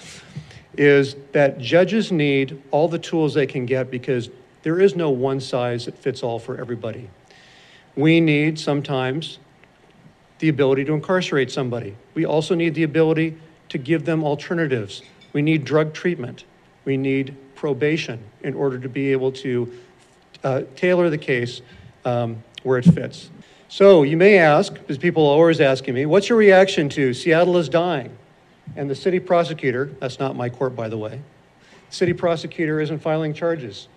is 0.77 1.17
that 1.33 1.59
judges 1.59 2.13
need 2.13 2.63
all 2.71 2.89
the 2.89 2.99
tools 2.99 3.35
they 3.35 3.47
can 3.47 3.67
get 3.67 3.91
because 3.91 4.31
there 4.63 4.81
is 4.81 4.97
no 4.97 5.11
one 5.11 5.41
size 5.41 5.85
that 5.87 5.97
fits 5.99 6.23
all 6.23 6.39
for 6.39 6.59
everybody. 6.61 7.11
We 7.97 8.21
need 8.21 8.59
sometimes 8.59 9.39
the 10.38 10.49
ability 10.49 10.85
to 10.85 10.92
incarcerate 10.92 11.50
somebody. 11.50 11.97
We 12.14 12.25
also 12.25 12.54
need 12.54 12.75
the 12.75 12.85
ability 12.85 13.37
to 13.71 13.78
give 13.78 14.04
them 14.04 14.25
alternatives. 14.25 15.02
We 15.33 15.42
need 15.42 15.64
drug 15.64 15.92
treatment. 15.92 16.45
We 16.85 16.97
need 16.97 17.37
probation 17.54 18.21
in 18.42 18.54
order 18.54 18.78
to 18.78 18.88
be 18.88 19.12
able 19.12 19.33
to 19.33 19.73
uh, 20.45 20.62
tailor 20.76 21.11
the 21.11 21.18
case 21.18 21.61
um, 22.04 22.42
where 22.62 22.78
it 22.78 22.85
fits. 22.85 23.30
So 23.68 24.02
you 24.02 24.16
may 24.16 24.38
ask, 24.38 24.75
as 24.88 24.97
people 24.97 25.25
are 25.25 25.35
always 25.35 25.61
asking 25.61 25.95
me, 25.95 26.07
what's 26.07 26.28
your 26.28 26.38
reaction 26.38 26.88
to 26.90 27.12
Seattle 27.12 27.59
is 27.59 27.68
dying? 27.68 28.16
And 28.76 28.88
the 28.88 28.95
city 28.95 29.18
prosecutor, 29.21 29.87
that's 30.00 30.18
not 30.18 30.37
my 30.37 30.49
court, 30.49 30.75
by 30.75 30.88
the 30.88 30.97
way, 30.97 31.21
city 31.90 32.12
prosecutor 32.12 32.80
isn't 32.80 33.00
filing 33.00 33.35
charges. 33.35 33.88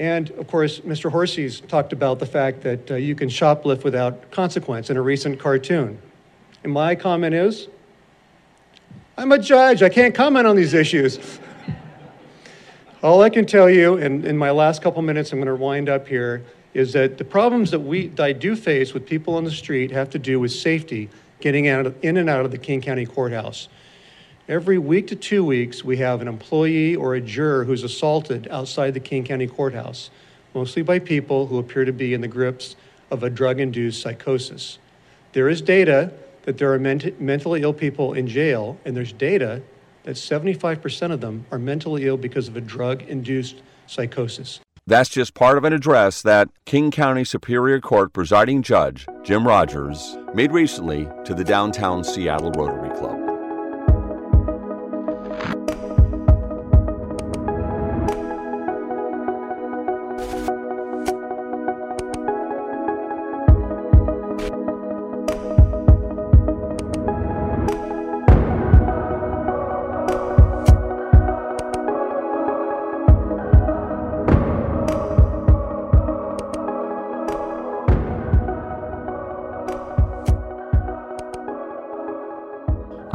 And 0.00 0.30
of 0.30 0.46
course, 0.46 0.80
Mr. 0.80 1.12
Horsey's 1.12 1.60
talked 1.60 1.92
about 1.92 2.20
the 2.20 2.26
fact 2.26 2.62
that 2.62 2.90
uh, 2.90 2.94
you 2.94 3.14
can 3.14 3.28
shoplift 3.28 3.84
without 3.84 4.30
consequence 4.30 4.88
in 4.88 4.96
a 4.96 5.02
recent 5.02 5.38
cartoon. 5.38 6.00
And 6.64 6.72
my 6.72 6.94
comment 6.94 7.34
is 7.34 7.68
I'm 9.18 9.30
a 9.30 9.38
judge, 9.38 9.82
I 9.82 9.90
can't 9.90 10.14
comment 10.14 10.46
on 10.46 10.56
these 10.56 10.72
issues. 10.72 11.38
All 13.02 13.20
I 13.20 13.28
can 13.28 13.44
tell 13.44 13.68
you, 13.68 13.98
and 13.98 14.24
in 14.24 14.38
my 14.38 14.50
last 14.50 14.80
couple 14.80 15.02
minutes, 15.02 15.32
I'm 15.32 15.38
going 15.38 15.48
to 15.48 15.54
wind 15.54 15.90
up 15.90 16.08
here, 16.08 16.46
is 16.72 16.94
that 16.94 17.18
the 17.18 17.24
problems 17.24 17.70
that 17.70 17.80
we 17.80 18.08
that 18.08 18.24
I 18.24 18.32
do 18.32 18.56
face 18.56 18.94
with 18.94 19.04
people 19.04 19.34
on 19.34 19.44
the 19.44 19.50
street 19.50 19.90
have 19.90 20.08
to 20.10 20.18
do 20.18 20.40
with 20.40 20.52
safety 20.52 21.10
getting 21.40 21.68
out 21.68 21.84
of, 21.84 21.94
in 22.02 22.16
and 22.16 22.30
out 22.30 22.46
of 22.46 22.52
the 22.52 22.58
King 22.58 22.80
County 22.80 23.04
Courthouse. 23.04 23.68
Every 24.50 24.78
week 24.78 25.06
to 25.06 25.14
two 25.14 25.44
weeks, 25.44 25.84
we 25.84 25.98
have 25.98 26.20
an 26.20 26.26
employee 26.26 26.96
or 26.96 27.14
a 27.14 27.20
juror 27.20 27.62
who's 27.62 27.84
assaulted 27.84 28.48
outside 28.50 28.94
the 28.94 28.98
King 28.98 29.22
County 29.22 29.46
Courthouse, 29.46 30.10
mostly 30.54 30.82
by 30.82 30.98
people 30.98 31.46
who 31.46 31.58
appear 31.58 31.84
to 31.84 31.92
be 31.92 32.14
in 32.14 32.20
the 32.20 32.26
grips 32.26 32.74
of 33.12 33.22
a 33.22 33.30
drug 33.30 33.60
induced 33.60 34.02
psychosis. 34.02 34.78
There 35.34 35.48
is 35.48 35.62
data 35.62 36.12
that 36.42 36.58
there 36.58 36.72
are 36.72 36.80
ment- 36.80 37.20
mentally 37.20 37.62
ill 37.62 37.72
people 37.72 38.12
in 38.12 38.26
jail, 38.26 38.76
and 38.84 38.96
there's 38.96 39.12
data 39.12 39.62
that 40.02 40.16
75% 40.16 41.12
of 41.12 41.20
them 41.20 41.46
are 41.52 41.58
mentally 41.60 42.08
ill 42.08 42.16
because 42.16 42.48
of 42.48 42.56
a 42.56 42.60
drug 42.60 43.02
induced 43.02 43.62
psychosis. 43.86 44.58
That's 44.84 45.10
just 45.10 45.34
part 45.34 45.58
of 45.58 45.64
an 45.64 45.72
address 45.72 46.22
that 46.22 46.48
King 46.66 46.90
County 46.90 47.22
Superior 47.22 47.80
Court 47.80 48.12
presiding 48.12 48.62
judge 48.62 49.06
Jim 49.22 49.46
Rogers 49.46 50.18
made 50.34 50.50
recently 50.50 51.08
to 51.24 51.34
the 51.34 51.44
downtown 51.44 52.02
Seattle 52.02 52.50
Rotary 52.50 52.90
Club. 52.98 53.19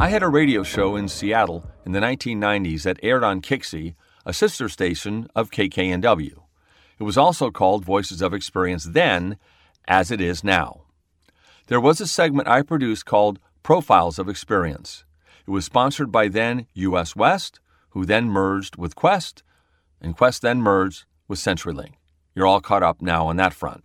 I 0.06 0.10
had 0.10 0.22
a 0.22 0.28
radio 0.28 0.62
show 0.62 0.94
in 0.94 1.08
Seattle 1.08 1.68
in 1.84 1.90
the 1.90 1.98
1990s 1.98 2.84
that 2.84 3.00
aired 3.02 3.24
on 3.24 3.42
KIXI 3.42 3.96
a 4.24 4.32
sister 4.32 4.68
station 4.68 5.26
of 5.34 5.50
KKNW. 5.50 6.42
It 7.00 7.02
was 7.02 7.18
also 7.18 7.50
called 7.50 7.84
Voices 7.84 8.22
of 8.22 8.32
Experience 8.32 8.84
then, 8.84 9.36
as 9.88 10.12
it 10.12 10.20
is 10.20 10.44
now. 10.44 10.82
There 11.66 11.80
was 11.80 12.00
a 12.00 12.06
segment 12.06 12.46
I 12.46 12.62
produced 12.62 13.04
called 13.04 13.40
Profiles 13.64 14.20
of 14.20 14.28
Experience. 14.28 15.04
It 15.44 15.50
was 15.50 15.64
sponsored 15.64 16.12
by 16.12 16.28
then 16.28 16.68
US 16.74 17.16
West, 17.16 17.58
who 17.88 18.04
then 18.04 18.26
merged 18.28 18.76
with 18.76 18.94
Qwest, 18.94 19.42
and 20.00 20.16
Qwest 20.16 20.38
then 20.38 20.62
merged 20.62 21.04
with 21.26 21.40
CenturyLink. 21.40 21.94
You're 22.32 22.46
all 22.46 22.60
caught 22.60 22.84
up 22.84 23.02
now 23.02 23.26
on 23.26 23.38
that 23.38 23.54
front. 23.54 23.82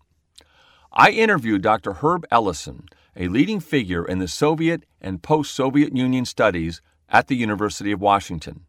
I 0.93 1.09
interviewed 1.09 1.63
Dr. 1.63 1.93
Herb 1.93 2.27
Ellison, 2.29 2.85
a 3.15 3.27
leading 3.27 3.59
figure 3.59 4.05
in 4.05 4.19
the 4.19 4.27
Soviet 4.27 4.85
and 5.01 5.21
post 5.21 5.53
Soviet 5.53 5.95
Union 5.95 6.25
studies 6.25 6.81
at 7.09 7.27
the 7.27 7.35
University 7.35 7.91
of 7.91 8.01
Washington. 8.01 8.61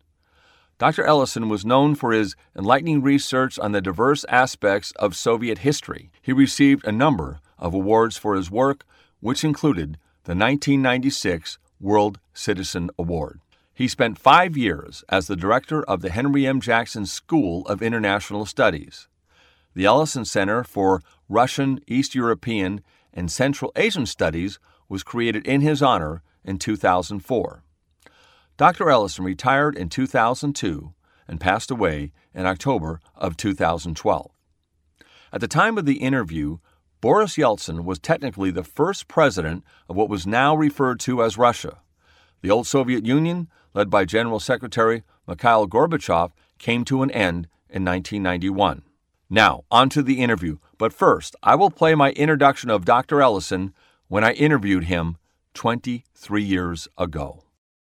Dr. 0.79 1.05
Ellison 1.05 1.49
was 1.49 1.65
known 1.65 1.95
for 1.95 2.13
his 2.13 2.35
enlightening 2.57 3.03
research 3.03 3.59
on 3.59 3.71
the 3.71 3.81
diverse 3.81 4.25
aspects 4.29 4.91
of 4.97 5.15
Soviet 5.15 5.59
history. 5.59 6.11
He 6.21 6.33
received 6.33 6.85
a 6.85 6.91
number 6.91 7.39
of 7.59 7.73
awards 7.73 8.17
for 8.17 8.35
his 8.35 8.51
work, 8.51 8.85
which 9.21 9.45
included 9.45 9.97
the 10.25 10.35
1996 10.35 11.59
World 11.81 12.19
Citizen 12.35 12.91
Award. 12.99 13.41
He 13.73 13.87
spent 13.87 14.19
five 14.19 14.57
years 14.57 15.05
as 15.09 15.27
the 15.27 15.37
director 15.37 15.83
of 15.85 16.03
the 16.03 16.11
Henry 16.11 16.47
M. 16.47 16.61
Jackson 16.61 17.07
School 17.07 17.67
of 17.67 17.81
International 17.81 18.45
Studies. 18.45 19.09
The 19.75 19.85
Ellison 19.85 20.25
Center 20.25 20.65
for 20.65 21.01
Russian, 21.33 21.81
East 21.87 22.15
European, 22.15 22.83
and 23.15 23.33
Central 23.33 23.73
Asian 23.75 24.05
Studies 24.05 24.59
was 24.87 25.03
created 25.03 25.47
in 25.47 25.63
his 25.63 25.83
honor 25.83 26.23
in 26.45 26.59
2004. 26.59 27.63
Dr. 28.59 28.91
Ellison 28.91 29.25
retired 29.25 29.75
in 29.75 29.89
2002 29.89 30.93
and 31.27 31.41
passed 31.41 31.71
away 31.71 32.13
in 32.35 32.45
October 32.45 33.01
of 33.17 33.39
2012. 33.39 34.31
At 35.33 35.41
the 35.41 35.49
time 35.49 35.79
of 35.79 35.87
the 35.87 36.03
interview, 36.03 36.59
Boris 37.01 37.37
Yeltsin 37.37 37.85
was 37.85 37.99
technically 37.99 38.51
the 38.51 38.63
first 38.63 39.09
president 39.09 39.65
of 39.89 39.97
what 39.97 40.11
was 40.11 40.27
now 40.27 40.55
referred 40.55 41.01
to 41.01 41.23
as 41.23 41.39
Russia. 41.39 41.79
The 42.43 42.51
old 42.51 42.67
Soviet 42.67 43.07
Union, 43.07 43.49
led 43.73 43.89
by 43.89 44.05
General 44.05 44.39
Secretary 44.39 45.03
Mikhail 45.27 45.67
Gorbachev, 45.67 46.33
came 46.59 46.85
to 46.85 47.03
an 47.03 47.11
end 47.11 47.49
in 47.71 47.87
1991. 47.87 48.83
Now, 49.33 49.65
on 49.71 49.89
to 49.89 50.03
the 50.03 50.21
interview, 50.21 50.59
but 50.83 50.93
first, 50.93 51.37
I 51.45 51.55
will 51.55 51.71
play 51.71 51.95
my 51.95 52.11
introduction 52.11 52.69
of 52.69 52.85
Dr. 52.85 53.23
Ellison 53.23 53.73
when 54.09 54.25
I 54.25 54.33
interviewed 54.33 54.83
him 54.83 55.17
23 55.55 56.43
years 56.43 56.89
ago. 56.99 57.45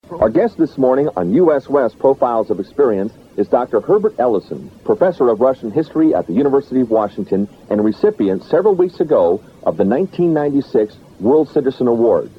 Our 0.10 0.30
guest 0.30 0.58
this 0.58 0.78
morning 0.78 1.10
on 1.18 1.34
U.S. 1.34 1.68
West 1.68 2.00
Profiles 2.00 2.50
of 2.50 2.62
Experience 2.62 3.12
is 3.36 3.50
Dr. 3.50 3.82
Herbert 3.82 4.16
Ellison, 4.18 4.72
professor 4.86 5.28
of 5.28 5.42
Russian 5.42 5.70
history 5.70 6.16
at 6.16 6.28
the 6.28 6.34
University 6.34 6.80
of 6.80 6.90
Washington 6.90 7.50
and 7.70 7.84
recipient 7.84 8.46
several 8.46 8.74
weeks 8.74 9.02
ago 9.02 9.44
of 9.64 9.76
the 9.76 9.84
1996 9.84 10.96
World 11.20 11.50
Citizen 11.50 11.90
Award. 11.90 12.32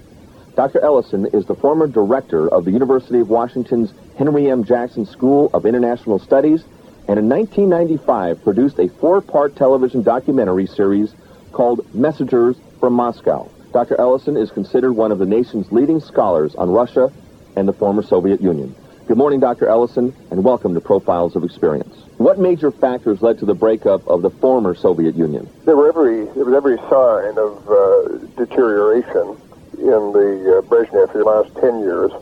Dr. 0.57 0.81
Ellison 0.81 1.27
is 1.35 1.45
the 1.45 1.57
former 1.57 1.87
director 1.87 2.49
of 2.49 2.65
the 2.65 2.71
University 2.71 3.21
of 3.21 3.29
Washington's 3.29 3.93
Henry 4.17 4.51
M. 4.51 4.65
Jackson 4.65 5.05
School 5.05 5.51
of 5.53 5.67
International 5.67 6.19
Studies 6.19 6.65
and 7.09 7.19
in 7.19 7.27
1995 7.27 8.45
produced 8.45 8.79
a 8.79 8.89
four-part 8.89 9.57
television 9.57 10.03
documentary 10.03 10.67
series 10.67 11.15
called 11.53 11.95
Messengers 11.95 12.57
from 12.79 12.93
Moscow. 12.93 13.51
Dr. 13.73 13.99
Ellison 13.99 14.37
is 14.37 14.51
considered 14.51 14.93
one 14.93 15.11
of 15.11 15.19
the 15.19 15.25
nation's 15.25 15.73
leading 15.73 16.01
scholars 16.01 16.55
on 16.55 16.71
Russia 16.71 17.11
and 17.57 17.67
the 17.67 17.73
former 17.73 18.03
Soviet 18.03 18.43
Union. 18.43 18.75
Good 19.07 19.17
morning, 19.17 19.41
Dr. 19.41 19.69
Ellison, 19.69 20.15
and 20.31 20.45
welcome 20.45 20.75
to 20.75 20.83
Profiles 20.83 21.35
of 21.35 21.45
Experience. 21.45 21.97
What 22.19 22.39
major 22.39 22.71
factors 22.71 23.23
led 23.23 23.39
to 23.39 23.47
the 23.47 23.55
breakup 23.55 24.07
of 24.07 24.21
the 24.21 24.29
former 24.29 24.75
Soviet 24.75 25.15
Union? 25.15 25.49
There 25.65 25.77
were 25.77 25.89
every 25.89 26.27
there 26.27 26.45
was 26.45 26.55
every 26.55 26.77
sign 26.77 27.39
of 27.39 27.69
uh, 27.71 28.19
deterioration 28.37 29.41
in 29.79 30.13
the 30.13 30.59
uh, 30.59 30.69
Brezhnev 30.69 31.11
for 31.13 31.19
the 31.19 31.25
last 31.25 31.55
ten 31.57 31.81
years, 31.81 32.13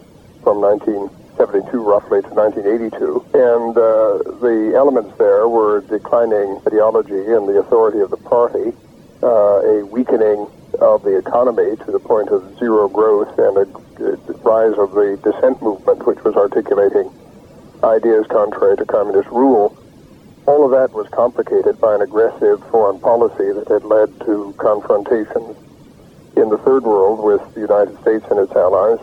from 0.44 0.60
1972 1.36 1.84
roughly 1.84 2.22
to 2.22 2.32
1982, 2.32 3.20
and 3.36 3.76
uh, 3.76 4.24
the 4.40 4.72
elements 4.74 5.12
there 5.18 5.46
were 5.48 5.82
declining 5.82 6.56
ideology 6.66 7.28
and 7.28 7.44
the 7.44 7.60
authority 7.60 8.00
of 8.00 8.08
the 8.08 8.16
party, 8.16 8.72
uh, 9.22 9.60
a 9.60 9.84
weakening 9.84 10.48
of 10.80 11.02
the 11.02 11.16
economy 11.16 11.76
to 11.84 11.92
the 11.92 12.00
point 12.00 12.30
of 12.30 12.40
zero 12.58 12.88
growth 12.88 13.28
and 13.38 13.56
a 13.58 13.64
rise 14.48 14.72
of 14.78 14.92
the 14.96 15.20
dissent 15.22 15.60
movement, 15.60 16.06
which 16.06 16.22
was 16.24 16.34
articulating 16.36 17.12
ideas 17.84 18.24
contrary 18.28 18.76
to 18.76 18.86
communist 18.86 19.28
rule. 19.28 19.76
All 20.46 20.64
of 20.64 20.70
that 20.72 20.96
was 20.96 21.06
complicated 21.12 21.78
by 21.78 21.96
an 21.96 22.00
aggressive 22.00 22.64
foreign 22.70 22.98
policy 23.00 23.52
that 23.52 23.68
had 23.68 23.84
led 23.84 24.08
to 24.24 24.54
confrontations 24.56 25.56
in 26.36 26.48
the 26.48 26.58
third 26.64 26.84
world 26.84 27.20
with 27.20 27.42
the 27.52 27.60
United 27.60 28.00
States 28.00 28.24
and 28.30 28.40
its 28.40 28.52
allies, 28.56 29.00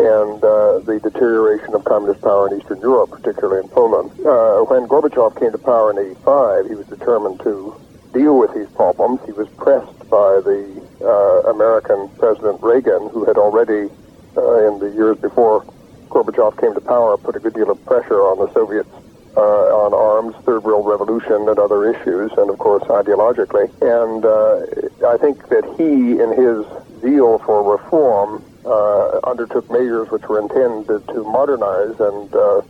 and 0.00 0.42
uh, 0.42 0.78
the 0.80 0.98
deterioration 1.02 1.74
of 1.74 1.84
communist 1.84 2.22
power 2.22 2.48
in 2.48 2.58
Eastern 2.60 2.80
Europe, 2.80 3.10
particularly 3.10 3.60
in 3.60 3.68
Poland. 3.68 4.10
Uh, 4.24 4.64
when 4.64 4.88
Gorbachev 4.88 5.38
came 5.38 5.52
to 5.52 5.58
power 5.58 5.90
in 5.90 5.98
85, 5.98 6.66
he 6.66 6.74
was 6.74 6.86
determined 6.86 7.40
to 7.40 7.76
deal 8.12 8.38
with 8.38 8.54
these 8.54 8.68
problems. 8.70 9.20
He 9.26 9.32
was 9.32 9.48
pressed 9.60 9.98
by 10.08 10.40
the 10.40 10.64
uh, 11.04 11.50
American 11.52 12.08
President 12.16 12.62
Reagan, 12.62 13.10
who 13.10 13.24
had 13.26 13.36
already 13.36 13.92
uh, 14.36 14.68
in 14.68 14.78
the 14.78 14.90
years 14.96 15.18
before 15.18 15.64
Gorbachev 16.08 16.58
came 16.60 16.74
to 16.74 16.80
power, 16.80 17.18
put 17.18 17.36
a 17.36 17.40
good 17.40 17.54
deal 17.54 17.70
of 17.70 17.84
pressure 17.84 18.20
on 18.22 18.38
the 18.38 18.52
Soviets 18.54 18.88
uh, 19.36 19.84
on 19.84 19.92
arms, 19.92 20.34
Third 20.44 20.64
World 20.64 20.86
Revolution, 20.86 21.46
and 21.48 21.58
other 21.58 21.92
issues, 21.92 22.32
and 22.38 22.48
of 22.48 22.58
course 22.58 22.82
ideologically. 22.84 23.68
And 23.84 24.24
uh, 24.24 25.06
I 25.06 25.18
think 25.18 25.48
that 25.50 25.64
he, 25.76 26.18
in 26.18 26.30
his 26.32 26.64
zeal 27.00 27.38
for 27.40 27.62
reform, 27.62 28.42
uh, 28.64 29.20
undertook 29.24 29.70
measures 29.70 30.10
which 30.10 30.22
were 30.28 30.40
intended 30.40 31.06
to 31.08 31.24
modernize 31.24 31.98
and 31.98 32.34
uh, 32.34 32.62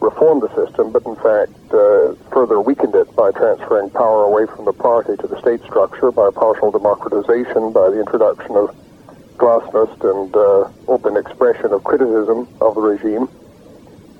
reform 0.00 0.40
the 0.40 0.48
system, 0.54 0.90
but 0.90 1.04
in 1.04 1.16
fact 1.16 1.52
uh, 1.72 2.14
further 2.32 2.60
weakened 2.60 2.94
it 2.94 3.14
by 3.14 3.30
transferring 3.32 3.90
power 3.90 4.24
away 4.24 4.46
from 4.46 4.64
the 4.64 4.72
party 4.72 5.16
to 5.16 5.26
the 5.26 5.38
state 5.40 5.60
structure, 5.62 6.10
by 6.10 6.30
partial 6.30 6.70
democratization, 6.70 7.72
by 7.72 7.90
the 7.90 8.00
introduction 8.00 8.56
of 8.56 8.74
glasnost 9.36 10.00
and 10.04 10.34
uh, 10.36 10.68
open 10.88 11.16
expression 11.16 11.72
of 11.72 11.84
criticism 11.84 12.48
of 12.60 12.74
the 12.74 12.80
regime. 12.80 13.28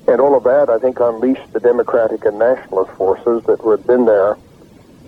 And 0.09 0.21
all 0.21 0.37
of 0.37 0.45
that, 0.45 0.69
I 0.69 0.79
think, 0.79 0.99
unleashed 1.01 1.53
the 1.53 1.61
democratic 1.61 2.25
and 2.25 2.39
nationalist 2.39 2.91
forces 2.93 3.45
that 3.45 3.61
had 3.61 3.87
been 3.87 4.07
there 4.07 4.37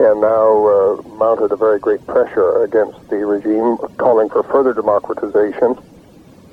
and 0.02 0.20
now 0.20 0.66
uh, 0.66 1.02
mounted 1.16 1.52
a 1.52 1.56
very 1.56 1.78
great 1.78 2.04
pressure 2.06 2.64
against 2.64 3.08
the 3.08 3.24
regime, 3.24 3.76
calling 3.98 4.28
for 4.28 4.42
further 4.42 4.74
democratization. 4.74 5.78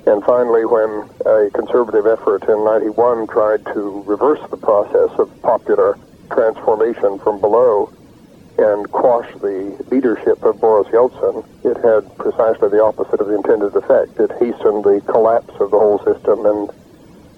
And 0.06 0.22
finally, 0.24 0.64
when 0.64 1.10
a 1.26 1.50
conservative 1.50 2.06
effort 2.06 2.44
in 2.48 2.64
91 2.64 3.26
tried 3.26 3.64
to 3.74 4.02
reverse 4.06 4.40
the 4.50 4.56
process 4.56 5.10
of 5.18 5.28
popular 5.42 5.98
transformation 6.30 7.18
from 7.18 7.40
below, 7.40 7.92
and 8.56 8.90
quash 8.92 9.28
the 9.40 9.76
leadership 9.90 10.42
of 10.44 10.60
Boris 10.60 10.86
Yeltsin, 10.88 11.44
it 11.64 11.76
had 11.82 12.06
precisely 12.18 12.68
the 12.68 12.82
opposite 12.82 13.20
of 13.20 13.26
the 13.26 13.34
intended 13.34 13.74
effect. 13.74 14.20
It 14.20 14.30
hastened 14.38 14.84
the 14.84 15.02
collapse 15.08 15.54
of 15.58 15.72
the 15.72 15.78
whole 15.78 15.98
system, 16.04 16.46
and 16.46 16.70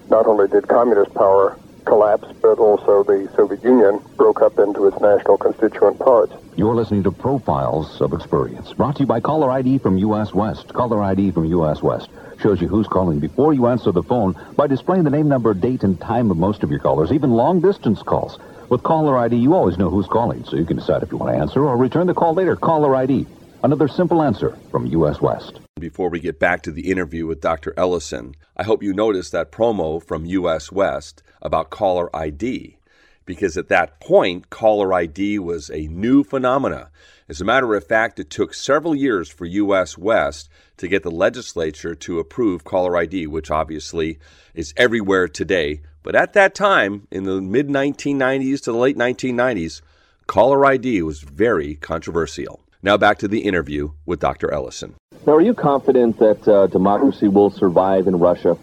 not 0.09 0.27
only 0.27 0.47
did 0.47 0.67
communist 0.67 1.13
power 1.15 1.57
collapse, 1.85 2.27
but 2.41 2.59
also 2.59 3.03
the 3.03 3.29
Soviet 3.35 3.63
Union 3.63 4.01
broke 4.17 4.41
up 4.41 4.57
into 4.59 4.87
its 4.87 4.99
national 4.99 5.37
constituent 5.37 5.99
parts. 5.99 6.33
You're 6.55 6.75
listening 6.75 7.03
to 7.03 7.11
Profiles 7.11 8.01
of 8.01 8.13
Experience, 8.13 8.73
brought 8.73 8.97
to 8.97 9.01
you 9.01 9.05
by 9.05 9.19
Caller 9.19 9.51
ID 9.51 9.79
from 9.79 9.97
U.S. 9.97 10.33
West. 10.33 10.73
Caller 10.73 11.01
ID 11.01 11.31
from 11.31 11.45
U.S. 11.45 11.81
West 11.81 12.09
shows 12.39 12.61
you 12.61 12.67
who's 12.67 12.87
calling 12.87 13.19
before 13.19 13.53
you 13.53 13.67
answer 13.67 13.91
the 13.91 14.03
phone 14.03 14.35
by 14.55 14.67
displaying 14.67 15.03
the 15.03 15.09
name, 15.09 15.27
number, 15.27 15.53
date, 15.53 15.83
and 15.83 15.99
time 15.99 16.29
of 16.29 16.37
most 16.37 16.63
of 16.63 16.69
your 16.69 16.79
callers, 16.79 17.11
even 17.11 17.31
long-distance 17.31 18.03
calls. 18.03 18.37
With 18.69 18.83
caller 18.83 19.17
ID, 19.17 19.35
you 19.37 19.53
always 19.53 19.77
know 19.77 19.89
who's 19.89 20.07
calling, 20.07 20.43
so 20.45 20.55
you 20.55 20.65
can 20.65 20.77
decide 20.77 21.03
if 21.03 21.11
you 21.11 21.17
want 21.17 21.33
to 21.33 21.39
answer 21.39 21.63
or 21.63 21.77
return 21.77 22.07
the 22.07 22.13
call 22.13 22.33
later. 22.33 22.55
Caller 22.55 22.95
ID. 22.95 23.25
Another 23.63 23.87
simple 23.87 24.21
answer 24.21 24.57
from 24.71 24.87
U.S. 24.87 25.21
West. 25.21 25.62
Before 25.83 26.07
we 26.07 26.21
get 26.21 26.39
back 26.39 26.61
to 26.61 26.71
the 26.71 26.89
interview 26.89 27.27
with 27.27 27.41
Dr. 27.41 27.73
Ellison, 27.75 28.35
I 28.55 28.63
hope 28.63 28.81
you 28.81 28.93
noticed 28.93 29.33
that 29.33 29.51
promo 29.51 30.01
from 30.01 30.25
U.S. 30.25 30.71
West 30.71 31.21
about 31.41 31.71
caller 31.71 32.09
ID, 32.15 32.77
because 33.25 33.57
at 33.57 33.67
that 33.67 33.99
point, 33.99 34.49
caller 34.49 34.93
ID 34.93 35.39
was 35.39 35.69
a 35.69 35.87
new 35.87 36.23
phenomena. 36.23 36.89
As 37.27 37.41
a 37.41 37.45
matter 37.45 37.75
of 37.75 37.85
fact, 37.85 38.17
it 38.17 38.29
took 38.29 38.53
several 38.53 38.95
years 38.95 39.27
for 39.27 39.43
U.S. 39.43 39.97
West 39.97 40.47
to 40.77 40.87
get 40.87 41.03
the 41.03 41.11
legislature 41.11 41.95
to 41.95 42.19
approve 42.19 42.63
caller 42.63 42.95
ID, 42.95 43.27
which 43.27 43.51
obviously 43.51 44.19
is 44.53 44.73
everywhere 44.77 45.27
today. 45.27 45.81
But 46.01 46.15
at 46.15 46.31
that 46.31 46.55
time, 46.55 47.09
in 47.11 47.25
the 47.25 47.41
mid 47.41 47.67
1990s 47.67 48.61
to 48.61 48.71
the 48.71 48.77
late 48.77 48.97
1990s, 48.97 49.81
caller 50.27 50.65
ID 50.65 51.01
was 51.01 51.19
very 51.19 51.75
controversial. 51.75 52.62
Now 52.83 52.97
back 52.97 53.19
to 53.19 53.29
the 53.29 53.39
interview 53.39 53.91
with 54.05 54.19
Dr. 54.19 54.51
Ellison. 54.51 54.95
Now, 55.25 55.35
are 55.35 55.41
you 55.41 55.53
confident 55.53 56.19
that 56.19 56.45
uh, 56.45 56.67
democracy 56.67 57.29
will 57.29 57.49
survive 57.49 58.07
in 58.07 58.19
Russia? 58.19 58.57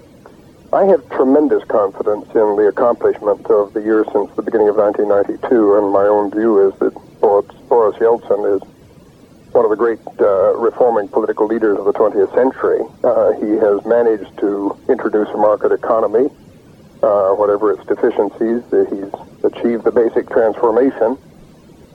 I 0.74 0.84
have 0.84 1.08
tremendous 1.08 1.64
confidence 1.64 2.26
in 2.26 2.56
the 2.56 2.68
accomplishment 2.68 3.46
of 3.46 3.72
the 3.72 3.80
years 3.80 4.06
since 4.12 4.30
the 4.36 4.42
beginning 4.42 4.68
of 4.68 4.76
1992, 4.76 5.74
and 5.78 5.90
my 5.90 6.04
own 6.04 6.30
view 6.30 6.68
is 6.68 6.78
that 6.80 6.92
Boris 7.20 7.96
Yeltsin 7.96 8.56
is 8.56 8.62
one 9.52 9.64
of 9.64 9.70
the 9.70 9.76
great 9.76 9.98
uh, 10.20 10.54
reforming 10.58 11.08
political 11.08 11.46
leaders 11.46 11.78
of 11.78 11.86
the 11.86 11.92
20th 11.94 12.32
century. 12.34 12.84
Uh, 13.02 13.32
he 13.40 13.56
has 13.56 13.82
managed 13.86 14.36
to 14.38 14.76
introduce 14.90 15.28
a 15.30 15.38
market 15.38 15.72
economy, 15.72 16.28
uh, 17.02 17.32
whatever 17.40 17.72
its 17.72 17.84
deficiencies. 17.86 18.60
He's 18.68 19.10
achieved 19.42 19.84
the 19.84 19.90
basic 19.90 20.28
transformation. 20.28 21.16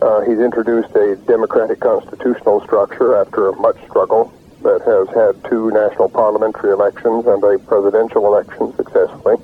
Uh, 0.05 0.21
he's 0.21 0.37
introduced 0.37 0.95
a 0.95 1.15
democratic 1.25 1.79
constitutional 1.79 2.61
structure 2.61 3.17
after 3.17 3.51
much 3.53 3.75
struggle 3.89 4.31
that 4.61 4.79
has 4.85 5.09
had 5.17 5.33
two 5.49 5.71
national 5.71 6.07
parliamentary 6.09 6.69
elections 6.69 7.25
and 7.25 7.43
a 7.43 7.57
presidential 7.65 8.27
election 8.27 8.71
successfully, 8.75 9.35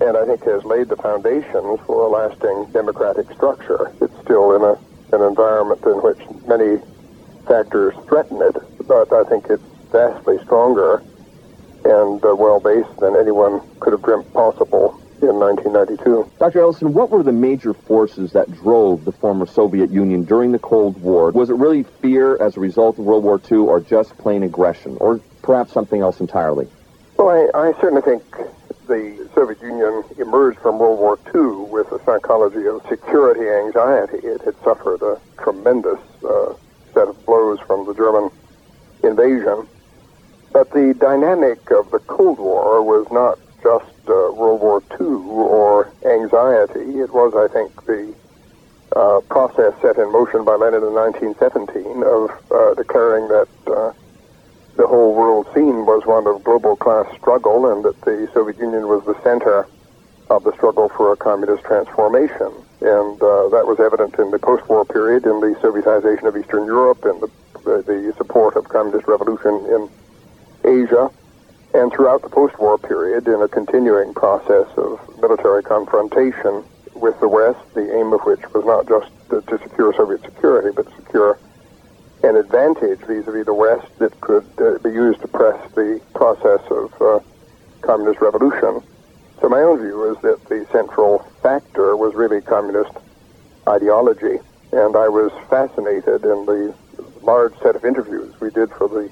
and 0.00 0.16
I 0.16 0.24
think 0.24 0.42
has 0.44 0.64
laid 0.64 0.88
the 0.88 0.96
foundations 0.96 1.80
for 1.84 2.00
a 2.00 2.08
lasting 2.08 2.72
democratic 2.72 3.30
structure. 3.32 3.92
It's 4.00 4.18
still 4.24 4.56
in 4.56 4.62
a, 4.64 4.72
an 5.14 5.20
environment 5.20 5.84
in 5.84 6.00
which 6.00 6.20
many 6.46 6.80
factors 7.46 7.92
threaten 8.08 8.40
it, 8.40 8.56
but 8.88 9.12
I 9.12 9.24
think 9.24 9.50
it's 9.50 9.62
vastly 9.92 10.38
stronger 10.44 11.02
and 11.84 12.24
uh, 12.24 12.34
well 12.34 12.58
based 12.58 12.96
than 13.00 13.16
anyone 13.16 13.60
could 13.80 13.92
have 13.92 14.02
dreamt 14.02 14.32
possible 14.32 14.98
in 15.22 15.38
1992. 15.38 16.30
Dr. 16.38 16.60
Ellison, 16.60 16.94
what 16.94 17.10
were 17.10 17.22
the 17.22 17.32
major 17.32 17.74
forces 17.74 18.32
that 18.32 18.50
drove 18.52 19.04
the 19.04 19.12
former 19.12 19.46
Soviet 19.46 19.90
Union 19.90 20.24
during 20.24 20.52
the 20.52 20.58
Cold 20.58 21.00
War? 21.00 21.30
Was 21.30 21.50
it 21.50 21.54
really 21.54 21.82
fear 21.82 22.40
as 22.40 22.56
a 22.56 22.60
result 22.60 22.98
of 22.98 23.04
World 23.04 23.24
War 23.24 23.40
II 23.50 23.58
or 23.58 23.80
just 23.80 24.16
plain 24.18 24.42
aggression, 24.42 24.96
or 25.00 25.20
perhaps 25.42 25.72
something 25.72 26.00
else 26.00 26.20
entirely? 26.20 26.68
Well, 27.16 27.28
I, 27.28 27.58
I 27.58 27.72
certainly 27.80 28.02
think 28.02 28.22
the 28.86 29.28
Soviet 29.34 29.60
Union 29.60 30.04
emerged 30.18 30.58
from 30.60 30.78
World 30.78 30.98
War 30.98 31.18
II 31.34 31.70
with 31.70 31.90
a 31.92 32.02
psychology 32.04 32.66
of 32.66 32.82
security 32.88 33.48
anxiety. 33.48 34.26
It 34.26 34.42
had 34.42 34.54
suffered 34.62 35.02
a 35.02 35.20
tremendous 35.42 36.00
uh, 36.24 36.54
set 36.94 37.08
of 37.08 37.26
blows 37.26 37.58
from 37.60 37.86
the 37.86 37.94
German 37.94 38.30
invasion. 39.02 39.68
But 40.52 40.70
the 40.70 40.94
dynamic 40.98 41.70
of 41.70 41.90
the 41.90 41.98
Cold 42.00 42.38
War 42.38 42.82
was 42.82 43.06
not 43.10 43.38
just 43.62 43.92
uh, 44.08 44.32
World 44.32 44.60
War 44.60 44.82
II 45.00 45.06
or 45.06 45.90
anxiety. 46.04 47.00
It 47.00 47.12
was, 47.12 47.34
I 47.34 47.52
think, 47.52 47.84
the 47.86 48.14
uh, 48.94 49.20
process 49.28 49.74
set 49.82 49.98
in 49.98 50.10
motion 50.12 50.44
by 50.44 50.54
Lenin 50.54 50.82
in 50.82 50.94
1917 50.94 52.02
of 52.02 52.30
uh, 52.50 52.74
declaring 52.74 53.28
that 53.28 53.48
uh, 53.66 53.92
the 54.76 54.86
whole 54.86 55.14
world 55.14 55.46
scene 55.54 55.84
was 55.84 56.06
one 56.06 56.26
of 56.26 56.42
global 56.44 56.76
class 56.76 57.06
struggle 57.18 57.70
and 57.70 57.84
that 57.84 58.00
the 58.02 58.28
Soviet 58.32 58.58
Union 58.58 58.88
was 58.88 59.04
the 59.04 59.20
center 59.22 59.66
of 60.30 60.44
the 60.44 60.52
struggle 60.52 60.88
for 60.88 61.12
a 61.12 61.16
communist 61.16 61.64
transformation. 61.64 62.52
And 62.80 63.20
uh, 63.20 63.48
that 63.48 63.66
was 63.66 63.80
evident 63.80 64.14
in 64.18 64.30
the 64.30 64.38
post-war 64.38 64.84
period, 64.84 65.24
in 65.24 65.40
the 65.40 65.56
Sovietization 65.60 66.24
of 66.24 66.36
Eastern 66.36 66.64
Europe, 66.64 67.04
in 67.04 67.18
the, 67.20 67.30
the, 67.64 67.82
the 67.82 68.14
support 68.16 68.56
of 68.56 68.68
communist 68.68 69.08
revolution 69.08 69.54
in 69.66 69.90
Asia, 70.64 71.10
and 71.74 71.92
throughout 71.92 72.22
the 72.22 72.28
post-war 72.28 72.78
period 72.78 73.28
in 73.28 73.40
a 73.42 73.48
continuing 73.48 74.14
process 74.14 74.66
of 74.76 75.00
military 75.20 75.62
confrontation 75.62 76.64
with 76.94 77.18
the 77.20 77.28
West, 77.28 77.60
the 77.74 77.94
aim 77.96 78.12
of 78.12 78.20
which 78.22 78.40
was 78.54 78.64
not 78.64 78.88
just 78.88 79.10
to, 79.30 79.58
secure 79.58 79.92
Soviet 79.94 80.22
security, 80.22 80.70
but 80.74 80.86
secure 80.96 81.38
an 82.24 82.36
advantage 82.36 82.98
vis-a-vis 83.00 83.46
the 83.46 83.54
West 83.54 83.86
that 83.98 84.18
could 84.20 84.46
uh, 84.58 84.78
be 84.78 84.90
used 84.90 85.20
to 85.20 85.28
press 85.28 85.58
the 85.74 86.00
process 86.14 86.60
of 86.70 86.92
uh, 87.00 87.20
communist 87.82 88.20
revolution. 88.20 88.82
So 89.40 89.48
my 89.48 89.60
own 89.60 89.78
view 89.78 90.10
is 90.12 90.20
that 90.22 90.44
the 90.48 90.66
central 90.72 91.20
factor 91.42 91.96
was 91.96 92.14
really 92.14 92.40
communist 92.40 92.90
ideology, 93.68 94.38
and 94.72 94.96
I 94.96 95.08
was 95.08 95.30
fascinated 95.48 96.24
in 96.24 96.46
the 96.46 96.74
large 97.22 97.56
set 97.62 97.76
of 97.76 97.84
interviews 97.84 98.34
we 98.40 98.50
did 98.50 98.70
for 98.70 98.88
the 98.88 99.10